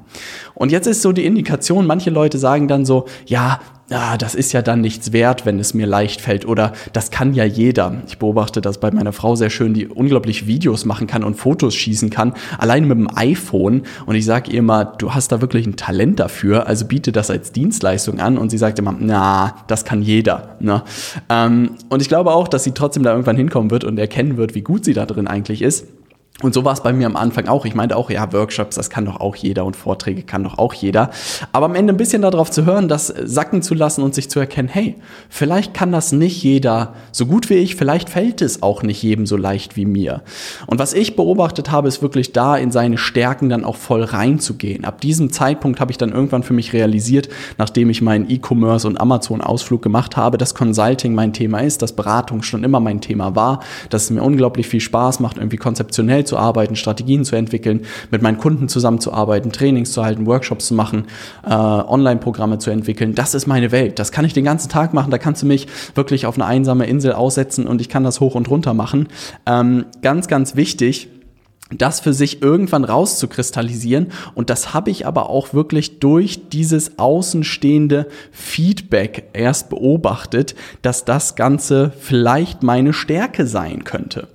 Und 0.54 0.72
jetzt 0.72 0.88
ist 0.88 1.02
so 1.02 1.12
die 1.12 1.26
Indikation, 1.26 1.88
manche 1.88 2.10
Leute 2.10 2.38
sagen 2.38 2.68
dann 2.68 2.86
so, 2.86 3.06
ja, 3.26 3.60
ah, 3.92 4.18
das 4.18 4.36
ist 4.36 4.52
ja 4.52 4.62
dann 4.62 4.82
nichts 4.82 5.12
wert, 5.14 5.46
wenn 5.46 5.60
es 5.60 5.74
mir 5.74 5.88
leicht 5.88 6.22
fällt 6.22 6.46
oder 6.46 6.74
das 6.94 7.12
kann 7.12 7.34
ja 7.34 7.44
jeder. 7.44 8.02
Ich 8.08 8.18
beobachte 8.18 8.62
das 8.62 8.80
bei 8.80 8.92
meiner 8.92 9.14
Frau 9.14 9.36
sehr 9.36 9.50
schön, 9.50 9.74
die 9.74 9.88
unglaublich 9.88 10.48
Videos 10.48 10.86
machen 10.86 11.08
kann 11.08 11.24
und 11.24 11.36
Fotos 11.36 11.76
schießen 11.76 12.10
kann, 12.10 12.34
allein 12.58 12.88
mit 12.88 12.98
dem 12.98 13.10
iPhone 13.16 13.84
und 14.06 14.16
ich 14.16 14.26
sage 14.26 14.52
ihr 14.52 14.60
immer, 14.60 14.86
du 14.86 15.14
hast 15.14 15.32
da 15.32 15.42
wirklich 15.42 15.66
ein 15.66 15.76
Talent 15.76 16.20
dafür, 16.20 16.68
also 16.68 16.86
biete 16.86 17.12
das 17.12 17.30
als 17.30 17.52
Dienstleistung 17.52 18.20
an 18.20 18.38
und 18.38 18.50
sie 18.50 18.58
sagt 18.58 18.80
immer, 18.80 18.96
na, 18.98 19.56
das 19.68 19.86
kann 19.86 20.02
jeder. 20.02 20.56
Ne? 20.60 20.84
Ähm, 21.30 21.72
und 21.90 22.02
ich 22.02 22.08
glaube 22.08 22.32
auch, 22.32 22.48
dass 22.48 22.64
sie 22.64 22.72
trotzdem 22.72 23.04
da 23.04 23.12
irgendwann 23.12 23.38
hinkommen 23.38 23.72
wird 23.72 23.84
und 23.84 23.98
erkennen 23.98 24.38
wird, 24.38 24.56
wie 24.56 24.62
gut 24.62 24.86
sie 24.86 24.94
da 24.94 25.06
drin 25.06 25.28
eigentlich 25.28 25.62
ist. 25.62 25.86
Und 26.42 26.54
so 26.54 26.64
war 26.64 26.72
es 26.72 26.82
bei 26.82 26.94
mir 26.94 27.06
am 27.06 27.18
Anfang 27.18 27.50
auch. 27.50 27.66
Ich 27.66 27.76
meinte 27.76 27.98
auch, 27.98 28.10
ja, 28.10 28.32
Workshops, 28.32 28.78
das 28.78 28.90
kann 28.90 29.04
doch 29.04 29.20
auch 29.20 29.36
jeder 29.36 29.66
und 29.66 29.76
Vorträge 29.76 30.24
kann 30.24 30.46
doch 30.46 30.58
auch 30.58 30.74
jeder. 30.74 31.10
Aber 31.52 31.66
am 31.66 31.76
Ende 31.76 31.92
ein 31.92 31.98
bisschen 31.98 32.22
darauf 32.22 32.50
zu 32.50 32.66
hören, 32.66 32.88
das 32.88 33.08
sacken 33.08 33.62
zu 33.62 33.74
lassen 33.74 34.04
und 34.04 34.16
sich 34.16 34.30
zu 34.30 34.40
erkennen, 34.40 34.70
hey, 34.70 34.96
vielleicht 35.28 35.74
kann 35.74 35.92
das 35.92 36.14
nicht 36.14 36.42
jeder 36.42 36.94
so 37.12 37.26
gut 37.26 37.50
wie 37.50 37.56
ich, 37.56 37.76
vielleicht 37.76 38.10
fällt 38.10 38.42
es 38.42 38.64
auch 38.64 38.84
nicht 38.84 39.04
jedem 39.04 39.26
so 39.26 39.36
leicht 39.36 39.76
wie 39.76 39.86
mir. 39.86 40.22
Und 40.66 40.80
was 40.80 40.94
ich 40.94 41.18
beobachtet 41.18 41.72
habe, 41.72 41.90
ist 41.90 42.02
wirklich 42.02 42.32
da 42.32 42.56
in 42.56 42.72
seine 42.72 42.98
Stärken 42.98 43.50
dann 43.50 43.66
auch 43.66 43.76
voll 43.76 44.04
reinzugehen. 44.04 44.86
Ab 44.86 45.02
diesem 45.02 45.34
Zeitpunkt 45.34 45.82
habe 45.82 45.92
ich 45.92 45.98
dann 45.98 46.14
irgendwann 46.14 46.44
für 46.44 46.54
mich 46.54 46.72
realisiert, 46.72 47.28
nachdem 47.58 47.90
ich 47.90 48.02
meinen 48.02 48.30
E-Commerce 48.30 48.88
und 48.88 49.00
Amazon-Ausflug 49.00 49.82
gemacht 49.82 50.16
habe, 50.16 50.38
dass 50.38 50.56
Consulting 50.56 51.14
mein 51.14 51.34
Thema 51.34 51.60
ist, 51.60 51.82
dass 51.82 51.92
Beratung 51.92 52.44
schon 52.44 52.64
immer 52.64 52.80
mein 52.80 53.02
Thema 53.02 53.36
war, 53.36 53.60
dass 53.90 54.04
es 54.04 54.10
mir 54.10 54.24
unglaublich 54.24 54.70
viel 54.70 54.80
Spaß 54.80 55.20
macht, 55.20 55.36
irgendwie 55.36 55.58
konzeptionell 55.58 56.26
zu 56.30 56.38
arbeiten, 56.38 56.76
Strategien 56.76 57.26
zu 57.26 57.36
entwickeln, 57.36 57.82
mit 58.12 58.22
meinen 58.22 58.38
Kunden 58.38 58.70
zusammenzuarbeiten, 58.70 59.52
Trainings 59.52 59.92
zu 59.92 60.04
halten, 60.04 60.26
Workshops 60.26 60.68
zu 60.68 60.74
machen, 60.74 61.06
äh, 61.46 61.54
Online-Programme 61.54 62.60
zu 62.60 62.70
entwickeln. 62.70 63.16
Das 63.16 63.34
ist 63.34 63.48
meine 63.48 63.72
Welt. 63.72 64.00
Das 64.00 64.12
kann 64.12 64.24
ich 64.24 64.34
den 64.34 64.46
ganzen 64.46 64.70
Tag 64.70 64.94
machen. 64.94 65.12
Da 65.12 65.18
kannst 65.18 65.42
du 65.42 65.48
mich 65.48 65.68
wirklich 65.96 66.26
auf 66.26 66.36
eine 66.36 66.46
einsame 66.46 66.86
Insel 66.86 67.14
aussetzen 67.14 67.68
und 67.68 67.82
ich 67.82 67.90
kann 67.90 68.04
das 68.04 68.20
hoch 68.20 68.36
und 68.36 68.50
runter 68.50 68.74
machen. 68.74 69.08
Ähm, 69.46 69.86
ganz, 70.02 70.28
ganz 70.28 70.56
wichtig 70.56 71.10
das 71.78 72.00
für 72.00 72.14
sich 72.14 72.42
irgendwann 72.42 72.84
rauszukristallisieren. 72.84 74.08
Und 74.34 74.50
das 74.50 74.74
habe 74.74 74.90
ich 74.90 75.06
aber 75.06 75.30
auch 75.30 75.54
wirklich 75.54 76.00
durch 76.00 76.50
dieses 76.50 76.98
außenstehende 76.98 78.08
Feedback 78.32 79.30
erst 79.34 79.70
beobachtet, 79.70 80.56
dass 80.82 81.06
das 81.06 81.36
Ganze 81.36 81.92
vielleicht 82.00 82.64
meine 82.64 82.94
Stärke 82.94 83.46
sein 83.46 83.84
könnte. 83.84 84.28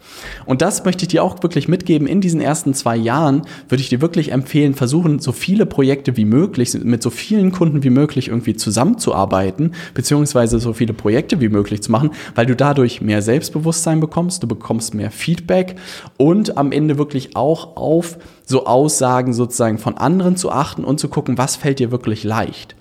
Und 0.46 0.62
das 0.62 0.84
möchte 0.84 1.04
ich 1.04 1.08
dir 1.08 1.24
auch 1.24 1.42
wirklich 1.42 1.66
mitgeben. 1.66 2.06
In 2.06 2.20
diesen 2.20 2.40
ersten 2.40 2.72
zwei 2.74 2.96
Jahren 2.96 3.42
würde 3.68 3.82
ich 3.82 3.88
dir 3.88 4.00
wirklich 4.00 4.30
empfehlen, 4.30 4.74
versuchen, 4.74 5.18
so 5.18 5.32
viele 5.32 5.66
Projekte 5.66 6.16
wie 6.16 6.24
möglich, 6.24 6.74
mit 6.82 7.02
so 7.02 7.10
vielen 7.10 7.50
Kunden 7.50 7.82
wie 7.82 7.90
möglich 7.90 8.28
irgendwie 8.28 8.54
zusammenzuarbeiten, 8.54 9.72
beziehungsweise 9.94 10.60
so 10.60 10.72
viele 10.72 10.92
Projekte 10.92 11.40
wie 11.40 11.48
möglich 11.48 11.82
zu 11.82 11.90
machen, 11.90 12.10
weil 12.34 12.46
du 12.46 12.54
dadurch 12.54 13.00
mehr 13.00 13.22
Selbstbewusstsein 13.22 14.00
bekommst, 14.00 14.42
du 14.42 14.46
bekommst 14.46 14.94
mehr 14.94 15.10
Feedback 15.10 15.74
und 16.16 16.56
am 16.56 16.70
Ende 16.70 16.98
wirklich 16.98 17.23
wirklich 17.24 17.36
auch 17.36 17.76
auf 17.76 18.18
so 18.46 18.66
Aussagen 18.66 19.32
sozusagen 19.32 19.78
von 19.78 19.96
anderen 19.96 20.36
zu 20.36 20.50
achten 20.50 20.84
und 20.84 21.00
zu 21.00 21.08
gucken, 21.08 21.38
was 21.38 21.56
fällt 21.56 21.78
dir 21.78 21.90
wirklich 21.90 22.24
leicht. 22.24 22.76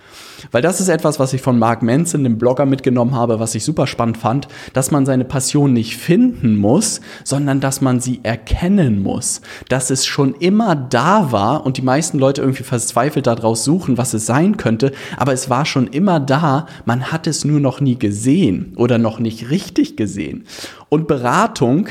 Weil 0.51 0.61
das 0.61 0.81
ist 0.81 0.89
etwas, 0.89 1.19
was 1.19 1.31
ich 1.31 1.41
von 1.41 1.57
Mark 1.57 1.81
Manson, 1.81 2.25
dem 2.25 2.37
Blogger, 2.37 2.65
mitgenommen 2.65 3.15
habe, 3.15 3.39
was 3.39 3.55
ich 3.55 3.63
super 3.63 3.87
spannend 3.87 4.17
fand, 4.17 4.49
dass 4.73 4.91
man 4.91 5.05
seine 5.05 5.23
Passion 5.23 5.71
nicht 5.71 5.95
finden 5.95 6.57
muss, 6.57 6.99
sondern 7.23 7.61
dass 7.61 7.79
man 7.79 8.01
sie 8.01 8.19
erkennen 8.23 9.01
muss. 9.01 9.41
Dass 9.69 9.89
es 9.89 10.05
schon 10.05 10.35
immer 10.35 10.75
da 10.75 11.31
war 11.31 11.65
und 11.65 11.77
die 11.77 11.81
meisten 11.81 12.19
Leute 12.19 12.41
irgendwie 12.41 12.63
verzweifelt 12.63 13.25
daraus 13.25 13.63
suchen, 13.63 13.97
was 13.97 14.13
es 14.13 14.25
sein 14.25 14.57
könnte, 14.57 14.91
aber 15.15 15.31
es 15.31 15.49
war 15.49 15.65
schon 15.65 15.87
immer 15.87 16.19
da, 16.19 16.67
man 16.83 17.13
hat 17.13 17.25
es 17.25 17.45
nur 17.45 17.61
noch 17.61 17.79
nie 17.79 17.97
gesehen 17.97 18.73
oder 18.75 18.97
noch 18.97 19.19
nicht 19.19 19.49
richtig 19.49 19.95
gesehen. 19.95 20.43
Und 20.89 21.07
Beratung 21.07 21.87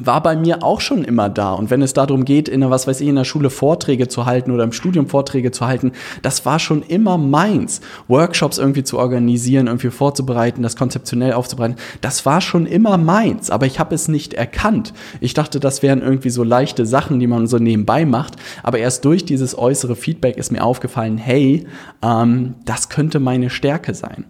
war 0.00 0.22
bei 0.22 0.36
mir 0.36 0.62
auch 0.62 0.80
schon 0.80 1.04
immer 1.04 1.28
da. 1.28 1.52
Und 1.52 1.70
wenn 1.70 1.82
es 1.82 1.94
darum 1.94 2.24
geht, 2.24 2.48
in 2.48 2.60
der, 2.60 2.70
was 2.70 2.86
weiß 2.86 3.00
ich, 3.00 3.08
in 3.08 3.16
der 3.16 3.24
Schule 3.24 3.50
Vorträge 3.50 4.08
zu 4.08 4.26
halten 4.26 4.50
oder 4.50 4.64
im 4.64 4.72
Studium 4.72 5.08
Vorträge 5.08 5.50
zu 5.50 5.66
halten, 5.66 5.92
das 6.22 6.44
war 6.44 6.58
schon 6.58 6.82
immer 6.82 7.16
meins. 7.16 7.80
Workshops 8.08 8.58
irgendwie 8.58 8.84
zu 8.84 8.98
organisieren, 8.98 9.66
irgendwie 9.66 9.90
vorzubereiten, 9.90 10.62
das 10.62 10.76
konzeptionell 10.76 11.32
aufzubereiten, 11.32 11.76
das 12.00 12.26
war 12.26 12.40
schon 12.40 12.66
immer 12.66 12.98
meins. 12.98 13.50
Aber 13.50 13.66
ich 13.66 13.78
habe 13.78 13.94
es 13.94 14.08
nicht 14.08 14.34
erkannt. 14.34 14.92
Ich 15.20 15.34
dachte, 15.34 15.60
das 15.60 15.82
wären 15.82 16.02
irgendwie 16.02 16.30
so 16.30 16.42
leichte 16.42 16.84
Sachen, 16.84 17.18
die 17.18 17.26
man 17.26 17.46
so 17.46 17.58
nebenbei 17.58 18.04
macht. 18.04 18.34
Aber 18.62 18.78
erst 18.78 19.04
durch 19.04 19.24
dieses 19.24 19.56
äußere 19.56 19.96
Feedback 19.96 20.36
ist 20.36 20.52
mir 20.52 20.62
aufgefallen, 20.62 21.16
hey, 21.16 21.66
ähm, 22.02 22.54
das 22.64 22.88
könnte 22.90 23.18
meine 23.18 23.48
Stärke 23.48 23.94
sein. 23.94 24.24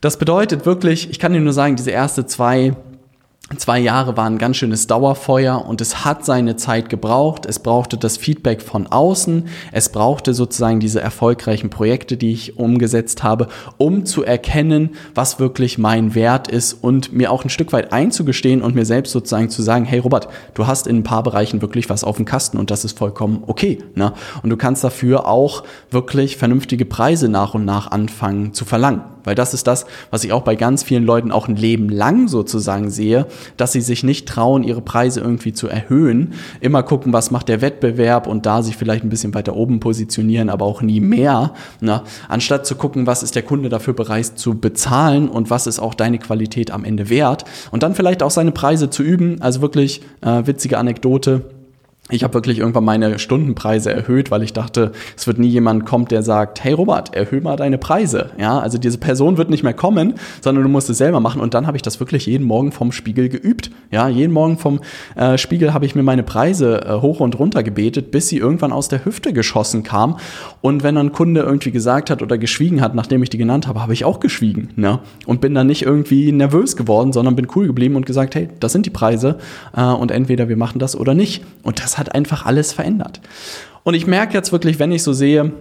Das 0.00 0.16
bedeutet 0.16 0.64
wirklich, 0.64 1.10
ich 1.10 1.18
kann 1.18 1.32
dir 1.32 1.40
nur 1.40 1.52
sagen, 1.52 1.74
diese 1.74 1.90
erste 1.90 2.24
zwei 2.24 2.74
Zwei 3.56 3.78
Jahre 3.78 4.18
waren 4.18 4.34
ein 4.34 4.38
ganz 4.38 4.58
schönes 4.58 4.86
Dauerfeuer 4.88 5.64
und 5.64 5.80
es 5.80 6.04
hat 6.04 6.22
seine 6.22 6.56
Zeit 6.56 6.90
gebraucht. 6.90 7.46
Es 7.46 7.58
brauchte 7.58 7.96
das 7.96 8.18
Feedback 8.18 8.60
von 8.60 8.86
außen. 8.86 9.48
Es 9.72 9.88
brauchte 9.88 10.34
sozusagen 10.34 10.80
diese 10.80 11.00
erfolgreichen 11.00 11.70
Projekte, 11.70 12.18
die 12.18 12.30
ich 12.30 12.58
umgesetzt 12.58 13.22
habe, 13.22 13.48
um 13.78 14.04
zu 14.04 14.22
erkennen, 14.22 14.90
was 15.14 15.40
wirklich 15.40 15.78
mein 15.78 16.14
Wert 16.14 16.48
ist 16.48 16.74
und 16.74 17.14
mir 17.14 17.32
auch 17.32 17.42
ein 17.42 17.48
Stück 17.48 17.72
weit 17.72 17.90
einzugestehen 17.90 18.60
und 18.60 18.74
mir 18.74 18.84
selbst 18.84 19.12
sozusagen 19.12 19.48
zu 19.48 19.62
sagen, 19.62 19.86
hey 19.86 19.98
Robert, 19.98 20.28
du 20.52 20.66
hast 20.66 20.86
in 20.86 20.98
ein 20.98 21.04
paar 21.04 21.22
Bereichen 21.22 21.62
wirklich 21.62 21.88
was 21.88 22.04
auf 22.04 22.16
dem 22.16 22.26
Kasten 22.26 22.58
und 22.58 22.70
das 22.70 22.84
ist 22.84 22.98
vollkommen 22.98 23.44
okay. 23.46 23.78
Ne? 23.94 24.12
Und 24.42 24.50
du 24.50 24.58
kannst 24.58 24.84
dafür 24.84 25.26
auch 25.26 25.64
wirklich 25.90 26.36
vernünftige 26.36 26.84
Preise 26.84 27.30
nach 27.30 27.54
und 27.54 27.64
nach 27.64 27.90
anfangen 27.90 28.52
zu 28.52 28.66
verlangen. 28.66 29.00
Weil 29.28 29.34
das 29.34 29.52
ist 29.52 29.66
das, 29.66 29.84
was 30.10 30.24
ich 30.24 30.32
auch 30.32 30.40
bei 30.40 30.56
ganz 30.56 30.82
vielen 30.82 31.04
Leuten 31.04 31.32
auch 31.32 31.48
ein 31.48 31.56
Leben 31.56 31.90
lang 31.90 32.28
sozusagen 32.28 32.88
sehe, 32.88 33.26
dass 33.58 33.72
sie 33.72 33.82
sich 33.82 34.02
nicht 34.02 34.26
trauen, 34.26 34.62
ihre 34.62 34.80
Preise 34.80 35.20
irgendwie 35.20 35.52
zu 35.52 35.68
erhöhen. 35.68 36.32
Immer 36.62 36.82
gucken, 36.82 37.12
was 37.12 37.30
macht 37.30 37.50
der 37.50 37.60
Wettbewerb 37.60 38.26
und 38.26 38.46
da 38.46 38.62
sich 38.62 38.78
vielleicht 38.78 39.04
ein 39.04 39.10
bisschen 39.10 39.34
weiter 39.34 39.54
oben 39.54 39.80
positionieren, 39.80 40.48
aber 40.48 40.64
auch 40.64 40.80
nie 40.80 41.00
mehr. 41.00 41.52
Ne? 41.82 42.00
Anstatt 42.26 42.64
zu 42.64 42.74
gucken, 42.74 43.06
was 43.06 43.22
ist 43.22 43.34
der 43.34 43.42
Kunde 43.42 43.68
dafür 43.68 43.92
bereit 43.92 44.38
zu 44.38 44.54
bezahlen 44.54 45.28
und 45.28 45.50
was 45.50 45.66
ist 45.66 45.78
auch 45.78 45.92
deine 45.92 46.18
Qualität 46.18 46.70
am 46.70 46.86
Ende 46.86 47.10
wert. 47.10 47.44
Und 47.70 47.82
dann 47.82 47.94
vielleicht 47.94 48.22
auch 48.22 48.30
seine 48.30 48.52
Preise 48.52 48.88
zu 48.88 49.02
üben. 49.02 49.42
Also 49.42 49.60
wirklich 49.60 50.00
äh, 50.22 50.46
witzige 50.46 50.78
Anekdote 50.78 51.57
ich 52.10 52.24
habe 52.24 52.34
wirklich 52.34 52.58
irgendwann 52.58 52.84
meine 52.84 53.18
Stundenpreise 53.18 53.92
erhöht, 53.92 54.30
weil 54.30 54.42
ich 54.42 54.52
dachte, 54.52 54.92
es 55.16 55.26
wird 55.26 55.38
nie 55.38 55.48
jemand 55.48 55.84
kommen, 55.84 56.06
der 56.06 56.22
sagt, 56.22 56.64
hey 56.64 56.72
Robert, 56.72 57.14
erhöhe 57.14 57.40
mal 57.40 57.56
deine 57.56 57.76
Preise. 57.76 58.30
Ja, 58.38 58.58
also 58.58 58.78
diese 58.78 58.98
Person 58.98 59.36
wird 59.36 59.50
nicht 59.50 59.62
mehr 59.62 59.74
kommen, 59.74 60.14
sondern 60.40 60.64
du 60.64 60.70
musst 60.70 60.88
es 60.88 60.98
selber 60.98 61.20
machen. 61.20 61.40
Und 61.40 61.52
dann 61.52 61.66
habe 61.66 61.76
ich 61.76 61.82
das 61.82 62.00
wirklich 62.00 62.26
jeden 62.26 62.46
Morgen 62.46 62.72
vom 62.72 62.92
Spiegel 62.92 63.28
geübt. 63.28 63.70
Ja, 63.90 64.08
jeden 64.08 64.32
Morgen 64.32 64.56
vom 64.56 64.80
äh, 65.16 65.36
Spiegel 65.36 65.74
habe 65.74 65.84
ich 65.84 65.94
mir 65.94 66.02
meine 66.02 66.22
Preise 66.22 66.80
äh, 66.86 67.00
hoch 67.00 67.20
und 67.20 67.38
runter 67.38 67.62
gebetet, 67.62 68.10
bis 68.10 68.28
sie 68.28 68.38
irgendwann 68.38 68.72
aus 68.72 68.88
der 68.88 69.04
Hüfte 69.04 69.34
geschossen 69.34 69.82
kam. 69.82 70.16
Und 70.62 70.82
wenn 70.82 70.96
ein 70.96 71.12
Kunde 71.12 71.42
irgendwie 71.42 71.72
gesagt 71.72 72.08
hat 72.08 72.22
oder 72.22 72.38
geschwiegen 72.38 72.80
hat, 72.80 72.94
nachdem 72.94 73.22
ich 73.22 73.28
die 73.28 73.38
genannt 73.38 73.66
habe, 73.66 73.82
habe 73.82 73.92
ich 73.92 74.06
auch 74.06 74.20
geschwiegen. 74.20 74.70
Ne? 74.76 75.00
Und 75.26 75.42
bin 75.42 75.54
dann 75.54 75.66
nicht 75.66 75.82
irgendwie 75.82 76.32
nervös 76.32 76.74
geworden, 76.76 77.12
sondern 77.12 77.36
bin 77.36 77.48
cool 77.54 77.66
geblieben 77.66 77.96
und 77.96 78.06
gesagt, 78.06 78.34
hey, 78.34 78.48
das 78.60 78.72
sind 78.72 78.86
die 78.86 78.90
Preise 78.90 79.36
äh, 79.76 79.82
und 79.82 80.10
entweder 80.10 80.48
wir 80.48 80.56
machen 80.56 80.78
das 80.78 80.96
oder 80.96 81.14
nicht. 81.14 81.44
Und 81.62 81.82
das 81.82 81.97
hat 81.98 82.14
einfach 82.14 82.46
alles 82.46 82.72
verändert. 82.72 83.20
Und 83.82 83.94
ich 83.94 84.06
merke 84.06 84.34
jetzt 84.34 84.52
wirklich, 84.52 84.78
wenn 84.78 84.92
ich 84.92 85.02
so 85.02 85.12
sehe, 85.12 85.52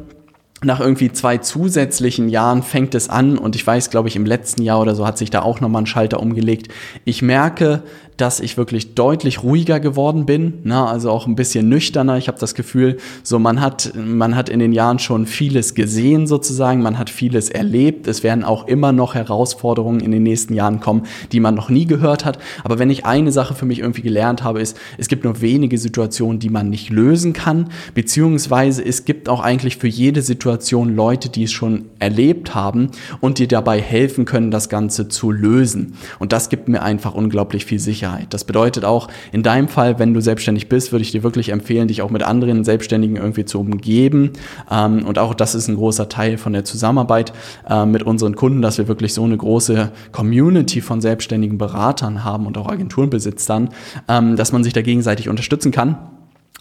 nach 0.64 0.80
irgendwie 0.80 1.12
zwei 1.12 1.38
zusätzlichen 1.38 2.30
Jahren 2.30 2.64
fängt 2.64 2.96
es 2.96 3.10
an 3.10 3.38
und 3.38 3.56
ich 3.56 3.66
weiß, 3.66 3.92
glaube 3.92 4.08
ich, 4.08 4.16
im 4.16 4.26
letzten 4.26 4.64
Jahr 4.64 4.82
oder 4.82 4.96
so 4.96 5.06
hat 5.06 5.18
sich 5.18 5.30
da 5.30 5.44
auch 5.44 5.62
nochmal 5.62 5.84
ein 5.84 5.88
Schalter 5.88 6.20
umgelegt. 6.20 6.70
Ich 7.06 7.22
merke, 7.22 7.84
dass 8.18 8.40
ich 8.40 8.58
wirklich 8.58 8.96
deutlich 8.96 9.44
ruhiger 9.44 9.80
geworden 9.80 10.26
bin, 10.26 10.60
ne? 10.64 10.86
also 10.86 11.12
auch 11.12 11.28
ein 11.28 11.36
bisschen 11.36 11.70
nüchterner. 11.70 12.18
Ich 12.18 12.28
habe 12.28 12.40
das 12.40 12.56
Gefühl, 12.56 12.98
so 13.22 13.38
man 13.38 13.62
hat, 13.62 13.94
man 13.96 14.36
hat 14.36 14.50
in 14.50 14.60
den 14.60 14.74
Jahren 14.74 14.98
schon 14.98 15.28
vieles 15.28 15.76
gesehen 15.76 16.26
sozusagen, 16.26 16.82
man 16.82 16.98
hat 16.98 17.12
vieles 17.12 17.50
erlebt. 17.50 18.08
Es 18.08 18.24
werden 18.24 18.44
auch 18.44 18.68
immer 18.68 18.92
noch 18.92 19.14
Herausforderungen 19.14 20.00
in 20.00 20.12
den 20.12 20.24
nächsten 20.24 20.56
Jahren 20.56 20.80
kommen, 20.80 21.04
die 21.32 21.40
man 21.40 21.54
noch 21.54 21.70
nie 21.70 21.86
gehört 21.86 22.26
hat. 22.26 22.40
Aber 22.64 22.80
wenn 22.80 22.90
ich 22.90 23.06
eine 23.06 23.32
Sache 23.32 23.54
für 23.54 23.66
mich 23.66 23.80
irgendwie 23.80 24.02
gelernt 24.02 24.44
habe, 24.44 24.62
ist, 24.62 24.78
es 24.98 25.08
gibt 25.08 25.24
nur 25.24 25.40
wenige 25.42 25.78
Situationen, 25.78 26.40
die 26.40 26.50
man 26.50 26.72
nicht 26.72 26.90
lösen 26.90 27.34
kann, 27.34 27.70
beziehungsweise 27.94 28.84
es 28.84 29.06
gibt 29.06 29.30
auch 29.30 29.42
eigentlich 29.42 29.78
für 29.78 29.88
jede 29.88 30.24
Situation 30.24 30.96
Leute, 30.96 31.30
die 31.30 31.44
es 31.44 31.52
schon 31.52 31.86
erlebt 32.00 32.56
haben 32.56 32.90
und 33.22 33.38
die 33.38 33.48
dabei 33.48 33.80
helfen 33.80 34.26
können, 34.26 34.50
das 34.50 34.70
Ganze 34.70 35.08
zu 35.08 35.32
lösen. 35.32 35.94
Und 36.18 36.34
das 36.34 36.50
gibt 36.50 36.68
mir 36.68 36.82
einfach 36.82 37.14
unglaublich 37.14 37.66
viel 37.66 37.80
Sicherheit. 37.80 38.07
Sicherheit. 38.08 38.34
Das 38.34 38.44
bedeutet 38.44 38.86
auch, 38.86 39.08
in 39.32 39.44
deinem 39.44 39.68
Fall, 39.68 40.00
wenn 40.00 40.14
du 40.14 40.22
selbstständig 40.22 40.70
bist, 40.70 40.92
würde 40.92 41.04
ich 41.04 41.12
dir 41.12 41.24
wirklich 41.24 41.50
empfehlen, 41.50 41.88
dich 41.88 42.02
auch 42.02 42.10
mit 42.10 42.24
anderen 42.24 42.64
Selbstständigen 42.64 43.18
irgendwie 43.18 43.46
zu 43.46 43.60
umgeben. 43.60 44.32
Ähm, 44.72 45.06
und 45.06 45.20
auch 45.20 45.34
das 45.34 45.56
ist 45.56 45.68
ein 45.68 45.76
großer 45.76 46.10
Teil 46.10 46.38
von 46.38 46.54
der 46.54 46.64
Zusammenarbeit 46.64 47.34
äh, 47.70 47.86
mit 47.86 48.04
unseren 48.04 48.36
Kunden, 48.36 48.62
dass 48.62 48.78
wir 48.78 48.88
wirklich 48.88 49.14
so 49.14 49.24
eine 49.24 49.38
große 49.38 49.92
Community 50.12 50.82
von 50.82 51.02
selbstständigen 51.02 51.58
Beratern 51.58 52.24
haben 52.24 52.46
und 52.46 52.58
auch 52.58 52.70
Agenturenbesitzern, 52.70 53.70
ähm, 54.08 54.36
dass 54.36 54.52
man 54.52 54.64
sich 54.64 54.74
da 54.74 54.82
gegenseitig 54.82 55.30
unterstützen 55.30 55.72
kann. 55.72 55.98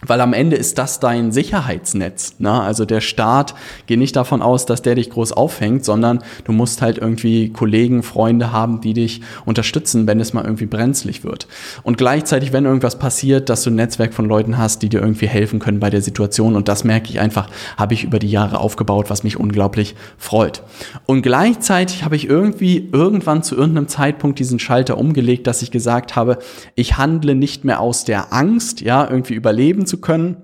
Weil 0.05 0.21
am 0.21 0.33
Ende 0.33 0.55
ist 0.55 0.77
das 0.77 0.99
dein 0.99 1.31
Sicherheitsnetz. 1.31 2.35
Ne? 2.37 2.51
Also 2.51 2.85
der 2.85 3.01
Staat 3.01 3.55
geht 3.87 3.97
nicht 3.97 4.15
davon 4.15 4.43
aus, 4.43 4.67
dass 4.67 4.83
der 4.83 4.93
dich 4.93 5.09
groß 5.09 5.31
aufhängt, 5.31 5.83
sondern 5.85 6.19
du 6.43 6.51
musst 6.51 6.83
halt 6.83 6.99
irgendwie 6.99 7.49
Kollegen, 7.49 8.03
Freunde 8.03 8.51
haben, 8.51 8.79
die 8.79 8.93
dich 8.93 9.21
unterstützen, 9.45 10.05
wenn 10.05 10.19
es 10.19 10.33
mal 10.33 10.43
irgendwie 10.43 10.67
brenzlig 10.67 11.23
wird. 11.23 11.47
Und 11.81 11.97
gleichzeitig, 11.97 12.53
wenn 12.53 12.65
irgendwas 12.65 12.99
passiert, 12.99 13.49
dass 13.49 13.63
du 13.63 13.71
ein 13.71 13.75
Netzwerk 13.75 14.13
von 14.13 14.27
Leuten 14.27 14.59
hast, 14.59 14.83
die 14.83 14.89
dir 14.89 15.01
irgendwie 15.01 15.27
helfen 15.27 15.57
können 15.57 15.79
bei 15.79 15.89
der 15.89 16.03
Situation. 16.03 16.55
Und 16.55 16.67
das 16.67 16.83
merke 16.83 17.09
ich 17.09 17.19
einfach, 17.19 17.49
habe 17.75 17.95
ich 17.95 18.03
über 18.03 18.19
die 18.19 18.29
Jahre 18.29 18.59
aufgebaut, 18.59 19.09
was 19.09 19.23
mich 19.23 19.39
unglaublich 19.39 19.95
freut. 20.19 20.61
Und 21.07 21.23
gleichzeitig 21.23 22.03
habe 22.03 22.15
ich 22.15 22.29
irgendwie 22.29 22.87
irgendwann 22.91 23.41
zu 23.41 23.55
irgendeinem 23.55 23.87
Zeitpunkt 23.87 24.37
diesen 24.37 24.59
Schalter 24.59 24.99
umgelegt, 24.99 25.47
dass 25.47 25.63
ich 25.63 25.71
gesagt 25.71 26.15
habe, 26.15 26.37
ich 26.75 26.97
handle 26.97 27.33
nicht 27.33 27.65
mehr 27.65 27.79
aus 27.79 28.05
der 28.05 28.31
Angst, 28.31 28.81
ja, 28.81 29.09
irgendwie 29.09 29.33
überleben 29.33 29.86
zu 29.87 29.99
können. 29.99 30.37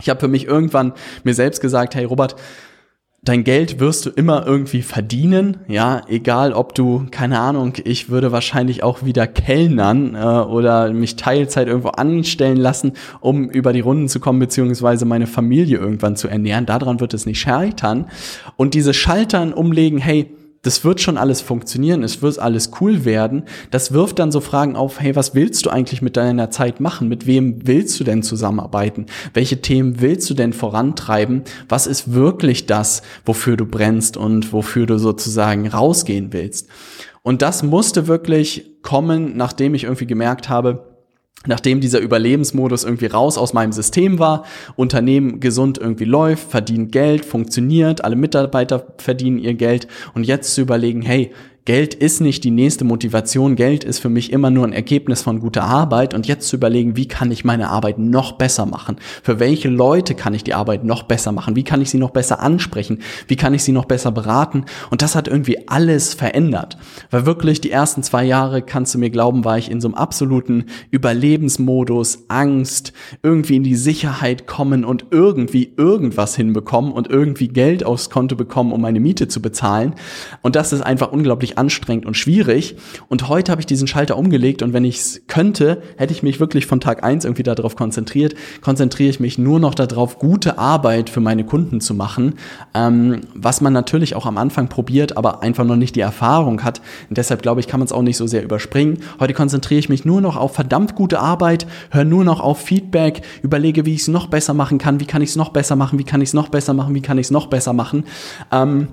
Ich 0.00 0.08
habe 0.08 0.20
für 0.20 0.28
mich 0.28 0.46
irgendwann 0.46 0.92
mir 1.24 1.34
selbst 1.34 1.60
gesagt, 1.60 1.94
hey 1.94 2.04
Robert, 2.04 2.36
dein 3.22 3.44
Geld 3.44 3.80
wirst 3.80 4.06
du 4.06 4.10
immer 4.10 4.46
irgendwie 4.46 4.80
verdienen, 4.80 5.58
ja, 5.68 6.02
egal 6.08 6.54
ob 6.54 6.74
du, 6.74 7.06
keine 7.10 7.38
Ahnung, 7.38 7.74
ich 7.84 8.08
würde 8.08 8.32
wahrscheinlich 8.32 8.82
auch 8.82 9.04
wieder 9.04 9.26
kellnern 9.26 10.14
äh, 10.14 10.18
oder 10.18 10.90
mich 10.92 11.16
Teilzeit 11.16 11.68
irgendwo 11.68 11.90
anstellen 11.90 12.56
lassen, 12.56 12.92
um 13.20 13.50
über 13.50 13.74
die 13.74 13.80
Runden 13.80 14.08
zu 14.08 14.20
kommen, 14.20 14.38
beziehungsweise 14.38 15.04
meine 15.04 15.26
Familie 15.26 15.78
irgendwann 15.78 16.16
zu 16.16 16.28
ernähren. 16.28 16.64
Daran 16.64 17.00
wird 17.00 17.12
es 17.12 17.26
nicht 17.26 17.40
scheitern. 17.40 18.06
Und 18.56 18.72
diese 18.72 18.94
Schaltern 18.94 19.52
umlegen, 19.52 19.98
hey, 19.98 20.34
das 20.62 20.84
wird 20.84 21.00
schon 21.00 21.16
alles 21.16 21.40
funktionieren, 21.40 22.02
es 22.02 22.20
wird 22.20 22.38
alles 22.38 22.70
cool 22.80 23.04
werden. 23.04 23.44
Das 23.70 23.92
wirft 23.92 24.18
dann 24.18 24.30
so 24.30 24.40
Fragen 24.40 24.76
auf, 24.76 25.00
hey, 25.00 25.16
was 25.16 25.34
willst 25.34 25.64
du 25.64 25.70
eigentlich 25.70 26.02
mit 26.02 26.16
deiner 26.16 26.50
Zeit 26.50 26.80
machen? 26.80 27.08
Mit 27.08 27.26
wem 27.26 27.66
willst 27.66 27.98
du 27.98 28.04
denn 28.04 28.22
zusammenarbeiten? 28.22 29.06
Welche 29.32 29.62
Themen 29.62 30.00
willst 30.00 30.28
du 30.28 30.34
denn 30.34 30.52
vorantreiben? 30.52 31.44
Was 31.68 31.86
ist 31.86 32.12
wirklich 32.12 32.66
das, 32.66 33.00
wofür 33.24 33.56
du 33.56 33.64
brennst 33.64 34.18
und 34.18 34.52
wofür 34.52 34.86
du 34.86 34.98
sozusagen 34.98 35.66
rausgehen 35.66 36.32
willst? 36.32 36.68
Und 37.22 37.42
das 37.42 37.62
musste 37.62 38.06
wirklich 38.06 38.76
kommen, 38.82 39.36
nachdem 39.36 39.74
ich 39.74 39.84
irgendwie 39.84 40.06
gemerkt 40.06 40.48
habe, 40.48 40.89
nachdem 41.46 41.80
dieser 41.80 42.00
Überlebensmodus 42.00 42.84
irgendwie 42.84 43.06
raus 43.06 43.38
aus 43.38 43.54
meinem 43.54 43.72
System 43.72 44.18
war, 44.18 44.44
Unternehmen 44.76 45.40
gesund 45.40 45.78
irgendwie 45.78 46.04
läuft, 46.04 46.50
verdient 46.50 46.92
Geld, 46.92 47.24
funktioniert, 47.24 48.04
alle 48.04 48.16
Mitarbeiter 48.16 48.86
verdienen 48.98 49.38
ihr 49.38 49.54
Geld 49.54 49.88
und 50.14 50.24
jetzt 50.24 50.54
zu 50.54 50.60
überlegen, 50.60 51.00
hey, 51.00 51.32
Geld 51.66 51.94
ist 51.94 52.20
nicht 52.20 52.42
die 52.44 52.50
nächste 52.50 52.84
Motivation. 52.84 53.54
Geld 53.54 53.84
ist 53.84 53.98
für 53.98 54.08
mich 54.08 54.32
immer 54.32 54.50
nur 54.50 54.66
ein 54.66 54.72
Ergebnis 54.72 55.22
von 55.22 55.40
guter 55.40 55.64
Arbeit. 55.64 56.14
Und 56.14 56.26
jetzt 56.26 56.48
zu 56.48 56.56
überlegen, 56.56 56.96
wie 56.96 57.06
kann 57.06 57.30
ich 57.30 57.44
meine 57.44 57.68
Arbeit 57.68 57.98
noch 57.98 58.32
besser 58.32 58.64
machen? 58.66 58.96
Für 59.22 59.38
welche 59.38 59.68
Leute 59.68 60.14
kann 60.14 60.34
ich 60.34 60.42
die 60.42 60.54
Arbeit 60.54 60.84
noch 60.84 61.02
besser 61.02 61.32
machen? 61.32 61.56
Wie 61.56 61.62
kann 61.62 61.82
ich 61.82 61.90
sie 61.90 61.98
noch 61.98 62.10
besser 62.10 62.40
ansprechen? 62.40 63.00
Wie 63.28 63.36
kann 63.36 63.52
ich 63.52 63.62
sie 63.62 63.72
noch 63.72 63.84
besser 63.84 64.10
beraten? 64.10 64.64
Und 64.90 65.02
das 65.02 65.14
hat 65.14 65.28
irgendwie 65.28 65.68
alles 65.68 66.14
verändert. 66.14 66.78
Weil 67.10 67.26
wirklich 67.26 67.60
die 67.60 67.70
ersten 67.70 68.02
zwei 68.02 68.24
Jahre, 68.24 68.62
kannst 68.62 68.94
du 68.94 68.98
mir 68.98 69.10
glauben, 69.10 69.44
war 69.44 69.58
ich 69.58 69.70
in 69.70 69.80
so 69.80 69.88
einem 69.88 69.94
absoluten 69.94 70.64
Überlebensmodus, 70.90 72.24
Angst, 72.28 72.94
irgendwie 73.22 73.56
in 73.56 73.64
die 73.64 73.76
Sicherheit 73.76 74.46
kommen 74.46 74.84
und 74.84 75.06
irgendwie 75.10 75.72
irgendwas 75.76 76.36
hinbekommen 76.36 76.92
und 76.92 77.08
irgendwie 77.08 77.48
Geld 77.48 77.84
aufs 77.84 78.10
Konto 78.10 78.34
bekommen, 78.34 78.72
um 78.72 78.80
meine 78.80 79.00
Miete 79.00 79.28
zu 79.28 79.42
bezahlen. 79.42 79.94
Und 80.42 80.56
das 80.56 80.72
ist 80.72 80.80
einfach 80.80 81.12
unglaublich 81.12 81.58
anstrengend 81.60 82.06
und 82.06 82.16
schwierig. 82.16 82.76
Und 83.08 83.28
heute 83.28 83.52
habe 83.52 83.60
ich 83.60 83.66
diesen 83.66 83.86
Schalter 83.86 84.16
umgelegt 84.16 84.62
und 84.62 84.72
wenn 84.72 84.84
ich 84.84 84.96
es 84.96 85.22
könnte, 85.28 85.82
hätte 85.98 86.12
ich 86.12 86.22
mich 86.22 86.40
wirklich 86.40 86.64
von 86.64 86.80
Tag 86.80 87.04
eins 87.04 87.24
irgendwie 87.24 87.42
darauf 87.42 87.76
konzentriert, 87.76 88.34
konzentriere 88.62 89.10
ich 89.10 89.20
mich 89.20 89.36
nur 89.36 89.60
noch 89.60 89.74
darauf, 89.74 90.18
gute 90.18 90.58
Arbeit 90.58 91.10
für 91.10 91.20
meine 91.20 91.44
Kunden 91.44 91.82
zu 91.82 91.94
machen, 91.94 92.34
ähm, 92.74 93.20
was 93.34 93.60
man 93.60 93.74
natürlich 93.74 94.16
auch 94.16 94.24
am 94.24 94.38
Anfang 94.38 94.68
probiert, 94.68 95.18
aber 95.18 95.42
einfach 95.42 95.64
noch 95.64 95.76
nicht 95.76 95.96
die 95.96 96.00
Erfahrung 96.00 96.64
hat. 96.64 96.80
Und 97.10 97.18
deshalb 97.18 97.42
glaube 97.42 97.60
ich, 97.60 97.66
kann 97.66 97.80
man 97.80 97.86
es 97.86 97.92
auch 97.92 98.02
nicht 98.02 98.16
so 98.16 98.26
sehr 98.26 98.42
überspringen. 98.42 98.98
Heute 99.20 99.34
konzentriere 99.34 99.78
ich 99.78 99.90
mich 99.90 100.06
nur 100.06 100.22
noch 100.22 100.36
auf 100.36 100.54
verdammt 100.54 100.94
gute 100.94 101.20
Arbeit, 101.20 101.66
höre 101.90 102.04
nur 102.04 102.24
noch 102.24 102.40
auf 102.40 102.58
Feedback, 102.58 103.20
überlege, 103.42 103.84
wie 103.84 103.94
ich 103.94 104.00
es 104.00 104.08
noch 104.08 104.28
besser 104.28 104.54
machen 104.54 104.78
kann, 104.78 104.98
wie 104.98 105.06
kann 105.06 105.20
ich 105.20 105.30
es 105.30 105.36
noch 105.36 105.50
besser 105.50 105.76
machen, 105.76 105.98
wie 105.98 106.04
kann 106.04 106.22
ich 106.22 106.30
es 106.30 106.34
noch 106.34 106.48
besser 106.48 106.72
machen, 106.72 106.94
wie 106.94 107.02
kann 107.02 107.18
ich 107.18 107.26
es 107.26 107.30
noch 107.30 107.48
besser 107.48 107.74
machen. 107.74 108.04
Ähm, 108.50 108.88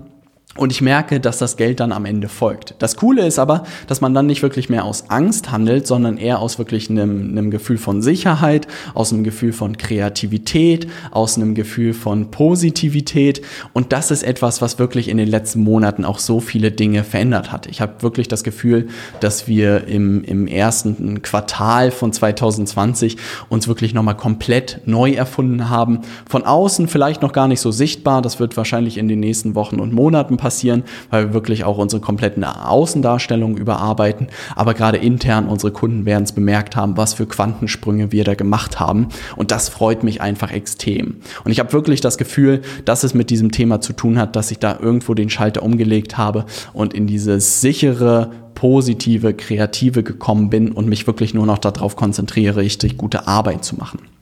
und 0.56 0.72
ich 0.72 0.82
merke, 0.82 1.20
dass 1.20 1.38
das 1.38 1.58
Geld 1.58 1.80
dann 1.80 1.92
am 1.92 2.06
Ende 2.06 2.30
folgt. 2.30 2.76
Das 2.80 2.96
Coole 2.96 3.28
ist 3.28 3.38
aber, 3.38 3.64
dass 3.86 4.02
man 4.02 4.14
dann 4.14 4.26
nicht 4.26 4.42
wirklich 4.42 4.70
mehr 4.70 4.86
aus 4.86 5.10
Angst 5.10 5.52
handelt, 5.52 5.86
sondern 5.86 6.18
eher 6.18 6.40
aus 6.40 6.58
wirklich 6.58 6.90
einem, 6.90 7.30
einem 7.30 7.52
Gefühl 7.52 7.78
von 7.78 8.02
Sicherheit, 8.02 8.68
aus 8.96 9.14
einem 9.14 9.24
Gefühl 9.24 9.54
von 9.54 9.78
Kreativität, 9.78 10.88
aus 11.12 11.38
einem 11.38 11.54
Gefühl 11.54 11.94
von 11.94 12.32
Positivität. 12.32 13.42
Und 13.74 13.94
das 13.94 14.10
ist 14.10 14.24
etwas, 14.24 14.62
was 14.62 14.80
wirklich 14.80 15.10
in 15.10 15.18
den 15.18 15.28
letzten 15.28 15.62
Monaten 15.62 16.06
auch 16.06 16.18
so 16.18 16.40
viele 16.40 16.72
Dinge 16.72 17.04
verändert 17.04 17.52
hat. 17.52 17.68
Ich 17.68 17.80
habe 17.80 18.02
wirklich 18.02 18.28
das 18.28 18.44
Gefühl, 18.44 18.88
dass 19.20 19.48
wir 19.48 19.88
im, 19.88 20.24
im 20.24 20.48
ersten 20.48 21.22
Quartal 21.22 21.92
von 21.92 22.14
2020 22.14 23.18
uns 23.50 23.68
wirklich 23.68 23.94
nochmal 23.94 24.18
komplett 24.18 24.82
neu 24.86 25.12
erfunden 25.12 25.70
haben. 25.70 26.00
Von 26.28 26.46
außen 26.46 26.88
vielleicht 26.88 27.22
noch 27.22 27.34
gar 27.34 27.48
nicht 27.48 27.60
so 27.60 27.70
sichtbar. 27.70 28.24
Das 28.24 28.40
wird 28.40 28.58
wahrscheinlich 28.58 28.98
in 28.98 29.08
den 29.08 29.20
nächsten 29.20 29.54
Wochen 29.54 29.80
und 29.80 29.94
Monaten 29.94 30.37
passieren 30.38 30.68
passieren, 30.68 30.84
weil 31.10 31.28
wir 31.28 31.34
wirklich 31.34 31.64
auch 31.64 31.78
unsere 31.78 32.02
kompletten 32.02 32.44
Außendarstellungen 32.44 33.58
überarbeiten. 33.58 34.28
Aber 34.56 34.74
gerade 34.74 34.98
intern, 34.98 35.48
unsere 35.48 35.72
Kunden 35.72 36.06
werden 36.06 36.24
es 36.24 36.32
bemerkt 36.32 36.76
haben, 36.76 36.98
was 36.98 37.14
für 37.14 37.26
Quantensprünge 37.26 38.12
wir 38.12 38.24
da 38.24 38.36
gemacht 38.36 38.80
haben. 38.80 39.08
Und 39.36 39.52
das 39.52 39.70
freut 39.70 40.04
mich 40.04 40.22
einfach 40.22 40.52
extrem. 40.52 41.18
Und 41.44 41.52
ich 41.52 41.60
habe 41.60 41.74
wirklich 41.74 42.02
das 42.02 42.18
Gefühl, 42.18 42.62
dass 42.86 43.04
es 43.04 43.14
mit 43.14 43.30
diesem 43.30 43.52
Thema 43.52 43.82
zu 43.82 43.94
tun 43.94 44.18
hat, 44.18 44.36
dass 44.36 44.52
ich 44.52 44.60
da 44.60 44.78
irgendwo 44.80 45.14
den 45.14 45.30
Schalter 45.30 45.64
umgelegt 45.64 46.18
habe 46.18 46.46
und 46.74 46.94
in 46.94 47.08
dieses 47.08 47.62
sichere, 47.62 48.32
positive, 48.56 49.34
kreative 49.34 50.02
gekommen 50.02 50.50
bin 50.50 50.72
und 50.72 50.88
mich 50.88 51.06
wirklich 51.06 51.34
nur 51.34 51.46
noch 51.46 51.60
darauf 51.60 51.96
konzentriere, 51.96 52.58
richtig 52.62 52.98
gute 52.98 53.28
Arbeit 53.28 53.64
zu 53.64 53.76
machen. 53.76 54.17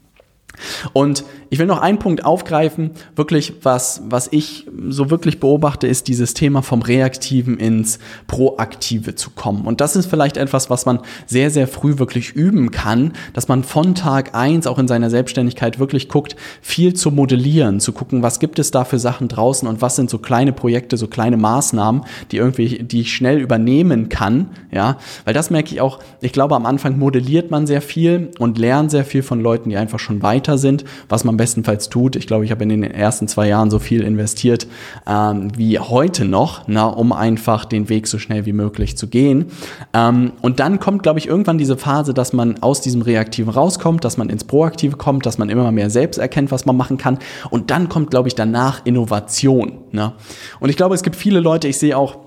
Und 0.93 1.24
ich 1.50 1.59
will 1.59 1.67
noch 1.67 1.81
einen 1.81 2.00
Punkt 2.00 2.25
aufgreifen, 2.25 2.91
wirklich 3.15 3.53
was, 3.62 4.01
was 4.07 4.27
ich 4.31 4.67
so 4.89 5.09
wirklich 5.09 5.39
beobachte, 5.39 5.88
ist 5.88 6.07
dieses 6.07 6.33
Thema 6.33 6.62
vom 6.62 6.81
Reaktiven 6.81 7.57
ins 7.57 8.00
Proaktive 8.27 9.15
zu 9.15 9.29
kommen. 9.29 9.65
Und 9.65 9.81
das 9.81 9.95
ist 9.95 10.07
vielleicht 10.07 10.38
etwas, 10.38 10.69
was 10.69 10.85
man 10.85 11.00
sehr, 11.25 11.51
sehr 11.51 11.67
früh 11.67 11.97
wirklich 11.97 12.31
üben 12.31 12.71
kann, 12.71 13.13
dass 13.33 13.47
man 13.47 13.63
von 13.63 13.95
Tag 13.95 14.35
eins 14.35 14.67
auch 14.67 14.79
in 14.79 14.88
seiner 14.88 15.09
Selbstständigkeit 15.09 15.79
wirklich 15.79 16.09
guckt, 16.09 16.35
viel 16.62 16.93
zu 16.93 17.12
modellieren, 17.12 17.79
zu 17.79 17.93
gucken, 17.93 18.24
was 18.24 18.39
gibt 18.39 18.59
es 18.59 18.71
da 18.71 18.83
für 18.83 19.00
Sachen 19.00 19.27
draußen 19.27 19.67
und 19.67 19.81
was 19.81 19.95
sind 19.95 20.09
so 20.09 20.17
kleine 20.17 20.53
Projekte, 20.53 20.97
so 20.97 21.07
kleine 21.07 21.38
Maßnahmen, 21.38 22.03
die 22.31 22.38
irgendwie, 22.38 22.83
die 22.83 23.01
ich 23.01 23.13
schnell 23.13 23.39
übernehmen 23.39 24.09
kann, 24.09 24.50
ja, 24.71 24.97
weil 25.25 25.33
das 25.33 25.50
merke 25.50 25.74
ich 25.74 25.81
auch, 25.81 26.00
ich 26.21 26.33
glaube, 26.33 26.55
am 26.55 26.65
Anfang 26.65 26.97
modelliert 26.97 27.51
man 27.51 27.67
sehr 27.67 27.81
viel 27.81 28.31
und 28.39 28.57
lernt 28.57 28.91
sehr 28.91 29.05
viel 29.05 29.24
von 29.24 29.41
Leuten, 29.41 29.69
die 29.69 29.77
einfach 29.77 30.00
schon 30.00 30.21
weit 30.21 30.45
weiter 30.46 30.58
sind, 30.58 30.86
was 31.10 31.24
man 31.24 31.38
bestenfalls 31.38 31.90
tut. 31.90 32.16
Ich 32.16 32.28
glaube, 32.28 32.46
ich 32.46 32.52
habe 32.52 32.64
in 32.64 32.70
den 32.70 32.84
ersten 32.84 33.28
zwei 33.28 33.48
Jahren 33.48 33.70
so 33.70 33.80
viel 33.80 34.02
investiert 34.02 34.68
ähm, 35.08 35.52
wie 35.58 35.80
heute 35.80 36.25
noch, 36.25 36.64
na, 36.68 36.86
um 36.86 37.12
einfach 37.12 37.66
den 37.66 37.90
Weg 37.90 38.08
so 38.08 38.20
schnell 38.20 38.46
wie 38.46 38.54
möglich 38.54 38.98
zu 38.98 39.08
gehen. 39.08 39.46
Ähm, 39.94 40.34
und 40.42 40.60
dann 40.60 40.80
kommt, 40.80 41.04
glaube 41.04 41.20
ich, 41.20 41.28
irgendwann 41.28 41.58
diese 41.58 41.78
Phase, 41.78 42.14
dass 42.14 42.34
man 42.34 42.62
aus 42.62 42.82
diesem 42.82 43.02
Reaktiven 43.02 43.52
rauskommt, 43.52 44.04
dass 44.04 44.18
man 44.18 44.30
ins 44.30 44.44
Proaktive 44.44 44.98
kommt, 44.98 45.25
dass 45.25 45.38
man 45.38 45.50
immer 45.50 45.72
mehr 45.72 45.90
selbst 45.90 46.18
erkennt, 46.18 46.52
was 46.52 46.66
man 46.66 46.78
machen 46.78 46.98
kann. 46.98 47.18
Und 47.50 47.72
dann 47.72 47.90
kommt, 47.90 48.12
glaube 48.12 48.28
ich, 48.28 48.36
danach 48.36 48.86
Innovation. 48.86 49.80
Ne? 49.92 50.14
Und 50.60 50.70
ich 50.70 50.78
glaube, 50.78 50.96
es 50.96 51.04
gibt 51.04 51.16
viele 51.16 51.40
Leute, 51.40 51.68
ich 51.68 51.80
sehe 51.80 51.98
auch, 51.98 52.25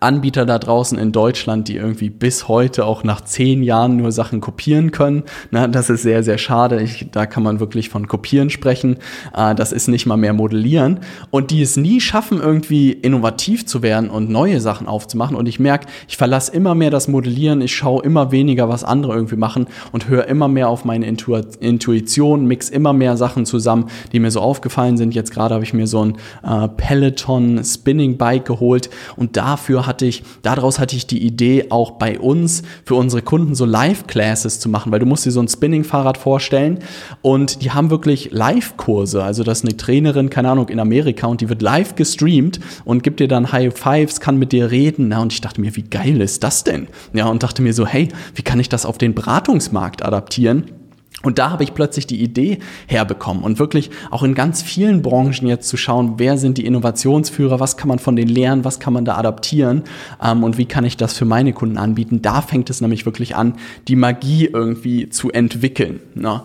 Anbieter 0.00 0.46
da 0.46 0.58
draußen 0.58 0.98
in 0.98 1.12
Deutschland, 1.12 1.68
die 1.68 1.76
irgendwie 1.76 2.10
bis 2.10 2.48
heute 2.48 2.84
auch 2.84 3.04
nach 3.04 3.20
zehn 3.22 3.62
Jahren 3.62 3.96
nur 3.96 4.12
Sachen 4.12 4.40
kopieren 4.40 4.90
können. 4.90 5.24
Na, 5.50 5.66
das 5.66 5.90
ist 5.90 6.02
sehr, 6.02 6.22
sehr 6.22 6.38
schade. 6.38 6.80
Ich, 6.82 7.08
da 7.10 7.26
kann 7.26 7.42
man 7.42 7.60
wirklich 7.60 7.88
von 7.88 8.08
kopieren 8.08 8.50
sprechen. 8.50 8.96
Äh, 9.36 9.54
das 9.54 9.72
ist 9.72 9.88
nicht 9.88 10.06
mal 10.06 10.16
mehr 10.16 10.32
modellieren. 10.32 11.00
Und 11.30 11.50
die 11.50 11.62
es 11.62 11.76
nie 11.76 12.00
schaffen, 12.00 12.40
irgendwie 12.40 12.92
innovativ 12.92 13.66
zu 13.66 13.82
werden 13.82 14.10
und 14.10 14.30
neue 14.30 14.60
Sachen 14.60 14.86
aufzumachen. 14.86 15.36
Und 15.36 15.48
ich 15.48 15.58
merke, 15.58 15.86
ich 16.08 16.16
verlasse 16.16 16.52
immer 16.52 16.74
mehr 16.74 16.90
das 16.90 17.08
Modellieren. 17.08 17.60
Ich 17.60 17.74
schaue 17.74 18.02
immer 18.02 18.32
weniger, 18.32 18.68
was 18.68 18.84
andere 18.84 19.14
irgendwie 19.14 19.36
machen 19.36 19.66
und 19.92 20.08
höre 20.08 20.26
immer 20.26 20.48
mehr 20.48 20.68
auf 20.68 20.84
meine 20.84 21.06
Intu 21.06 21.32
Intuition, 21.60 22.46
mix 22.46 22.68
immer 22.68 22.92
mehr 22.92 23.16
Sachen 23.16 23.46
zusammen, 23.46 23.86
die 24.12 24.20
mir 24.20 24.30
so 24.30 24.40
aufgefallen 24.40 24.96
sind. 24.96 25.14
Jetzt 25.14 25.32
gerade 25.32 25.54
habe 25.54 25.64
ich 25.64 25.72
mir 25.72 25.86
so 25.86 26.04
ein 26.04 26.16
äh, 26.42 26.68
Peloton 26.68 27.62
Spinning 27.64 28.18
Bike 28.18 28.44
geholt 28.44 28.90
und 29.16 29.36
dafür 29.36 29.81
hatte 29.86 30.06
ich, 30.06 30.22
daraus 30.42 30.78
hatte 30.78 30.96
ich 30.96 31.06
die 31.06 31.24
Idee, 31.24 31.66
auch 31.70 31.92
bei 31.92 32.18
uns 32.18 32.62
für 32.84 32.94
unsere 32.94 33.22
Kunden 33.22 33.54
so 33.54 33.64
Live-Classes 33.64 34.60
zu 34.60 34.68
machen, 34.68 34.92
weil 34.92 34.98
du 34.98 35.06
musst 35.06 35.26
dir 35.26 35.30
so 35.30 35.40
ein 35.40 35.48
Spinning-Fahrrad 35.48 36.18
vorstellen 36.18 36.78
und 37.22 37.62
die 37.62 37.70
haben 37.70 37.90
wirklich 37.90 38.30
Live-Kurse. 38.32 39.22
Also 39.22 39.44
das 39.44 39.58
ist 39.58 39.64
eine 39.64 39.76
Trainerin, 39.76 40.30
keine 40.30 40.50
Ahnung, 40.50 40.68
in 40.68 40.80
Amerika 40.80 41.26
und 41.26 41.40
die 41.40 41.48
wird 41.48 41.62
live 41.62 41.94
gestreamt 41.94 42.60
und 42.84 43.02
gibt 43.02 43.20
dir 43.20 43.28
dann 43.28 43.52
High 43.52 43.72
Fives, 43.76 44.20
kann 44.20 44.38
mit 44.38 44.52
dir 44.52 44.70
reden. 44.70 45.08
Na, 45.08 45.22
und 45.22 45.32
ich 45.32 45.40
dachte 45.40 45.60
mir, 45.60 45.74
wie 45.76 45.82
geil 45.82 46.20
ist 46.20 46.42
das 46.42 46.64
denn? 46.64 46.88
Ja, 47.12 47.26
und 47.26 47.42
dachte 47.42 47.62
mir 47.62 47.74
so, 47.74 47.86
hey, 47.86 48.08
wie 48.34 48.42
kann 48.42 48.60
ich 48.60 48.68
das 48.68 48.86
auf 48.86 48.98
den 48.98 49.14
Beratungsmarkt 49.14 50.04
adaptieren? 50.04 50.81
Und 51.22 51.38
da 51.38 51.50
habe 51.50 51.62
ich 51.62 51.74
plötzlich 51.74 52.06
die 52.06 52.20
Idee 52.20 52.58
herbekommen 52.86 53.44
und 53.44 53.58
wirklich 53.58 53.90
auch 54.10 54.22
in 54.22 54.34
ganz 54.34 54.62
vielen 54.62 55.02
Branchen 55.02 55.46
jetzt 55.46 55.68
zu 55.68 55.76
schauen, 55.76 56.14
wer 56.16 56.36
sind 56.36 56.58
die 56.58 56.66
Innovationsführer, 56.66 57.60
was 57.60 57.76
kann 57.76 57.88
man 57.88 57.98
von 57.98 58.16
denen 58.16 58.30
lernen, 58.30 58.64
was 58.64 58.80
kann 58.80 58.92
man 58.92 59.04
da 59.04 59.16
adaptieren 59.16 59.84
ähm, 60.22 60.42
und 60.42 60.58
wie 60.58 60.66
kann 60.66 60.84
ich 60.84 60.96
das 60.96 61.16
für 61.16 61.24
meine 61.24 61.52
Kunden 61.52 61.78
anbieten. 61.78 62.22
Da 62.22 62.42
fängt 62.42 62.70
es 62.70 62.80
nämlich 62.80 63.06
wirklich 63.06 63.36
an, 63.36 63.54
die 63.86 63.96
Magie 63.96 64.46
irgendwie 64.46 65.10
zu 65.10 65.30
entwickeln. 65.30 66.00
Ne? 66.14 66.42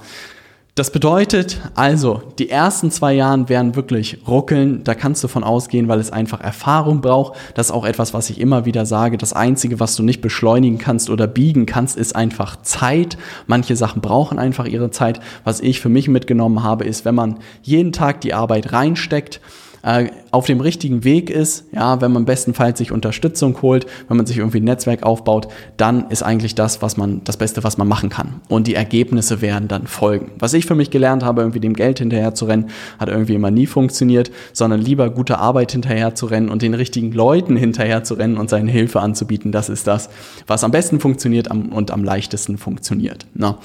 Das 0.78 0.92
bedeutet 0.92 1.60
also, 1.74 2.22
die 2.38 2.52
ersten 2.52 2.92
zwei 2.92 3.16
Jahren 3.16 3.50
werden 3.50 3.76
wirklich 3.76 4.20
ruckeln. 4.28 4.84
Da 4.84 4.94
kannst 4.94 5.24
du 5.24 5.28
von 5.28 5.44
ausgehen, 5.44 5.88
weil 5.88 6.00
es 6.00 6.12
einfach 6.12 6.40
Erfahrung 6.40 7.02
braucht. 7.02 7.36
Das 7.56 7.70
ist 7.70 7.72
auch 7.72 7.84
etwas, 7.84 8.13
was 8.13 8.30
ich 8.30 8.40
immer 8.40 8.66
wieder 8.66 8.86
sage. 8.86 9.18
Das 9.18 9.34
Einzige, 9.34 9.80
was 9.80 9.96
du 9.96 10.04
nicht 10.04 10.22
beschleunigen 10.22 10.78
kannst 10.78 11.10
oder 11.10 11.26
biegen 11.26 11.66
kannst, 11.66 11.98
ist 11.98 12.16
einfach 12.16 12.62
Zeit. 12.62 13.18
Manche 13.48 13.76
Sachen 13.76 14.04
brauchen 14.04 14.38
einfach 14.38 14.68
ihre 14.68 14.92
Zeit. 14.92 15.20
Was 15.44 15.62
ich 15.62 15.80
für 15.80 15.90
mich 15.90 16.10
mitgenommen 16.10 16.62
habe, 16.62 16.86
ist, 16.86 17.06
wenn 17.06 17.16
man 17.16 17.40
jeden 17.63 17.92
Tag 17.92 18.22
die 18.22 18.36
Arbeit 18.36 18.72
reinsteckt, 18.72 19.42
äh, 19.84 20.10
auf 20.32 20.46
dem 20.46 20.60
richtigen 20.60 21.04
Weg 21.04 21.30
ist, 21.30 21.66
ja, 21.72 22.02
wenn 22.02 22.12
man 22.12 22.26
bestenfalls 22.26 22.78
sich 22.78 22.92
Unterstützung 22.92 23.62
holt, 23.62 23.86
wenn 24.08 24.18
man 24.18 24.26
sich 24.26 24.38
irgendwie 24.38 24.60
ein 24.60 24.66
Netzwerk 24.66 25.04
aufbaut, 25.04 25.48
dann 25.78 26.10
ist 26.10 26.24
eigentlich 26.24 26.56
das, 26.56 26.82
was 26.82 26.98
man, 26.98 27.24
das 27.24 27.38
Beste, 27.38 27.63
was 27.63 27.78
man 27.78 27.88
machen 27.88 28.10
kann. 28.10 28.42
Und 28.50 28.68
die 28.68 28.76
Ergebnisse 28.76 29.42
werden 29.42 29.68
dann 29.68 29.88
folgen. 29.88 30.32
Was 30.40 30.54
ich 30.54 30.66
für 30.66 30.76
mich 30.76 30.92
gelernt 30.92 31.24
habe, 31.24 31.42
irgendwie 31.42 31.60
dem 31.60 31.74
Geld 31.74 32.00
hinterher 32.00 32.34
zu 32.34 32.46
rennen, 32.46 32.70
hat 33.00 33.10
irgendwie 33.10 33.36
immer 33.36 33.52
nie 33.52 33.68
funktioniert, 33.68 34.32
sondern 34.54 34.82
lieber 34.82 35.10
gute 35.10 35.40
Arbeit 35.40 35.72
hinterher 35.72 36.16
zu 36.16 36.26
rennen 36.26 36.50
und 36.50 36.62
den 36.62 36.74
richtigen 36.74 37.12
Leuten 37.12 37.56
hinterher 37.56 38.04
zu 38.04 38.16
rennen 38.16 38.38
und 38.38 38.50
seine 38.50 38.72
Hilfe 38.72 39.00
anzubieten. 39.00 39.52
Das 39.52 39.70
ist 39.70 39.88
das, 39.88 40.10
was 40.46 40.63
am 40.63 40.72
besten 40.72 41.00
funktioniert 41.00 41.50
und 41.50 41.92
am 41.92 42.04
leichtesten 42.04 42.58
funktioniert. 42.58 43.26
Na. 43.34 43.60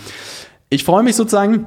Ich 0.69 0.85
freue 0.85 1.03
mich 1.03 1.17
sozusagen, 1.17 1.67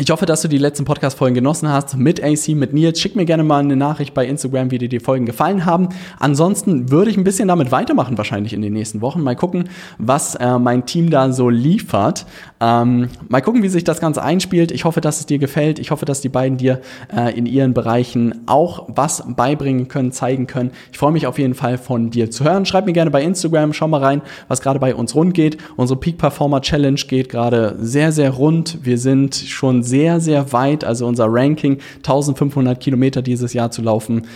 Ich 0.00 0.10
hoffe, 0.10 0.24
dass 0.24 0.40
du 0.40 0.48
die 0.48 0.56
letzten 0.56 0.86
Podcast-Folgen 0.86 1.34
genossen 1.34 1.68
hast 1.68 1.98
mit 1.98 2.24
AC, 2.24 2.48
mit 2.56 2.72
Nils. 2.72 2.98
Schick 2.98 3.14
mir 3.14 3.26
gerne 3.26 3.44
mal 3.44 3.58
eine 3.58 3.76
Nachricht 3.76 4.14
bei 4.14 4.26
Instagram, 4.26 4.70
wie 4.70 4.78
dir 4.78 4.88
die 4.88 5.00
Folgen 5.00 5.26
gefallen 5.26 5.66
haben. 5.66 5.90
Ansonsten 6.18 6.90
würde 6.90 7.10
ich 7.10 7.18
ein 7.18 7.24
bisschen 7.24 7.48
damit 7.48 7.72
weitermachen, 7.72 8.16
wahrscheinlich 8.16 8.54
in 8.54 8.62
den 8.62 8.72
nächsten 8.72 9.02
Wochen. 9.02 9.20
Mal 9.20 9.36
gucken, 9.36 9.68
was 9.98 10.34
äh, 10.36 10.58
mein 10.58 10.86
Team 10.86 11.10
da 11.10 11.30
so 11.30 11.50
liefert. 11.50 12.24
Ähm, 12.58 13.10
mal 13.28 13.42
gucken, 13.42 13.62
wie 13.62 13.68
sich 13.68 13.84
das 13.84 14.00
Ganze 14.00 14.22
einspielt. 14.22 14.72
Ich 14.72 14.86
hoffe, 14.86 15.02
dass 15.02 15.20
es 15.20 15.26
dir 15.26 15.38
gefällt. 15.38 15.78
Ich 15.78 15.90
hoffe, 15.90 16.06
dass 16.06 16.22
die 16.22 16.30
beiden 16.30 16.56
dir 16.56 16.80
äh, 17.14 17.36
in 17.36 17.44
ihren 17.44 17.74
Bereichen 17.74 18.46
auch 18.46 18.88
was 18.88 19.22
beibringen 19.36 19.88
können, 19.88 20.10
zeigen 20.10 20.46
können. 20.46 20.70
Ich 20.90 20.96
freue 20.96 21.12
mich 21.12 21.26
auf 21.26 21.38
jeden 21.38 21.54
Fall 21.54 21.76
von 21.76 22.08
dir 22.08 22.30
zu 22.30 22.44
hören. 22.44 22.64
Schreib 22.64 22.86
mir 22.86 22.94
gerne 22.94 23.10
bei 23.10 23.22
Instagram, 23.22 23.74
schau 23.74 23.88
mal 23.88 24.00
rein, 24.00 24.22
was 24.48 24.62
gerade 24.62 24.78
bei 24.78 24.94
uns 24.94 25.14
rund 25.14 25.34
geht. 25.34 25.58
Unsere 25.76 26.00
Peak 26.00 26.16
Performer 26.16 26.62
Challenge 26.62 27.00
geht 27.06 27.28
gerade 27.28 27.76
sehr, 27.78 28.10
sehr 28.10 28.30
rund. 28.30 28.78
Wir 28.82 28.96
sind 28.96 29.34
sehr, 29.82 30.20
sehr 30.20 30.52
weit. 30.52 30.84
Also 30.84 31.06
unser 31.06 31.26
Ranking, 31.28 31.78
1500 31.98 32.78
Kilometer 32.80 33.22
dieses 33.22 33.52
Jahr 33.52 33.70
zu 33.70 33.82
laufen. 33.82 34.26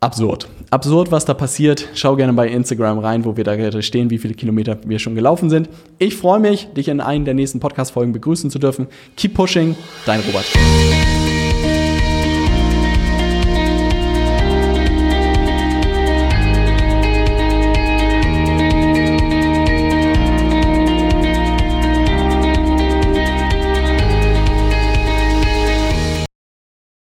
Absurd. 0.00 0.48
Absurd, 0.70 1.10
was 1.12 1.24
da 1.24 1.32
passiert. 1.32 1.88
Schau 1.94 2.14
gerne 2.14 2.34
bei 2.34 2.46
Instagram 2.48 2.98
rein, 2.98 3.24
wo 3.24 3.38
wir 3.38 3.44
da 3.44 3.80
stehen, 3.80 4.10
wie 4.10 4.18
viele 4.18 4.34
Kilometer 4.34 4.76
wir 4.84 4.98
schon 4.98 5.14
gelaufen 5.14 5.48
sind. 5.48 5.70
Ich 5.98 6.16
freue 6.16 6.40
mich, 6.40 6.68
dich 6.76 6.88
in 6.88 7.00
einen 7.00 7.24
der 7.24 7.32
nächsten 7.32 7.58
Podcast-Folgen 7.58 8.12
begrüßen 8.12 8.50
zu 8.50 8.58
dürfen. 8.58 8.88
Keep 9.16 9.32
pushing, 9.32 9.76
dein 10.04 10.20
Robert. 10.20 11.13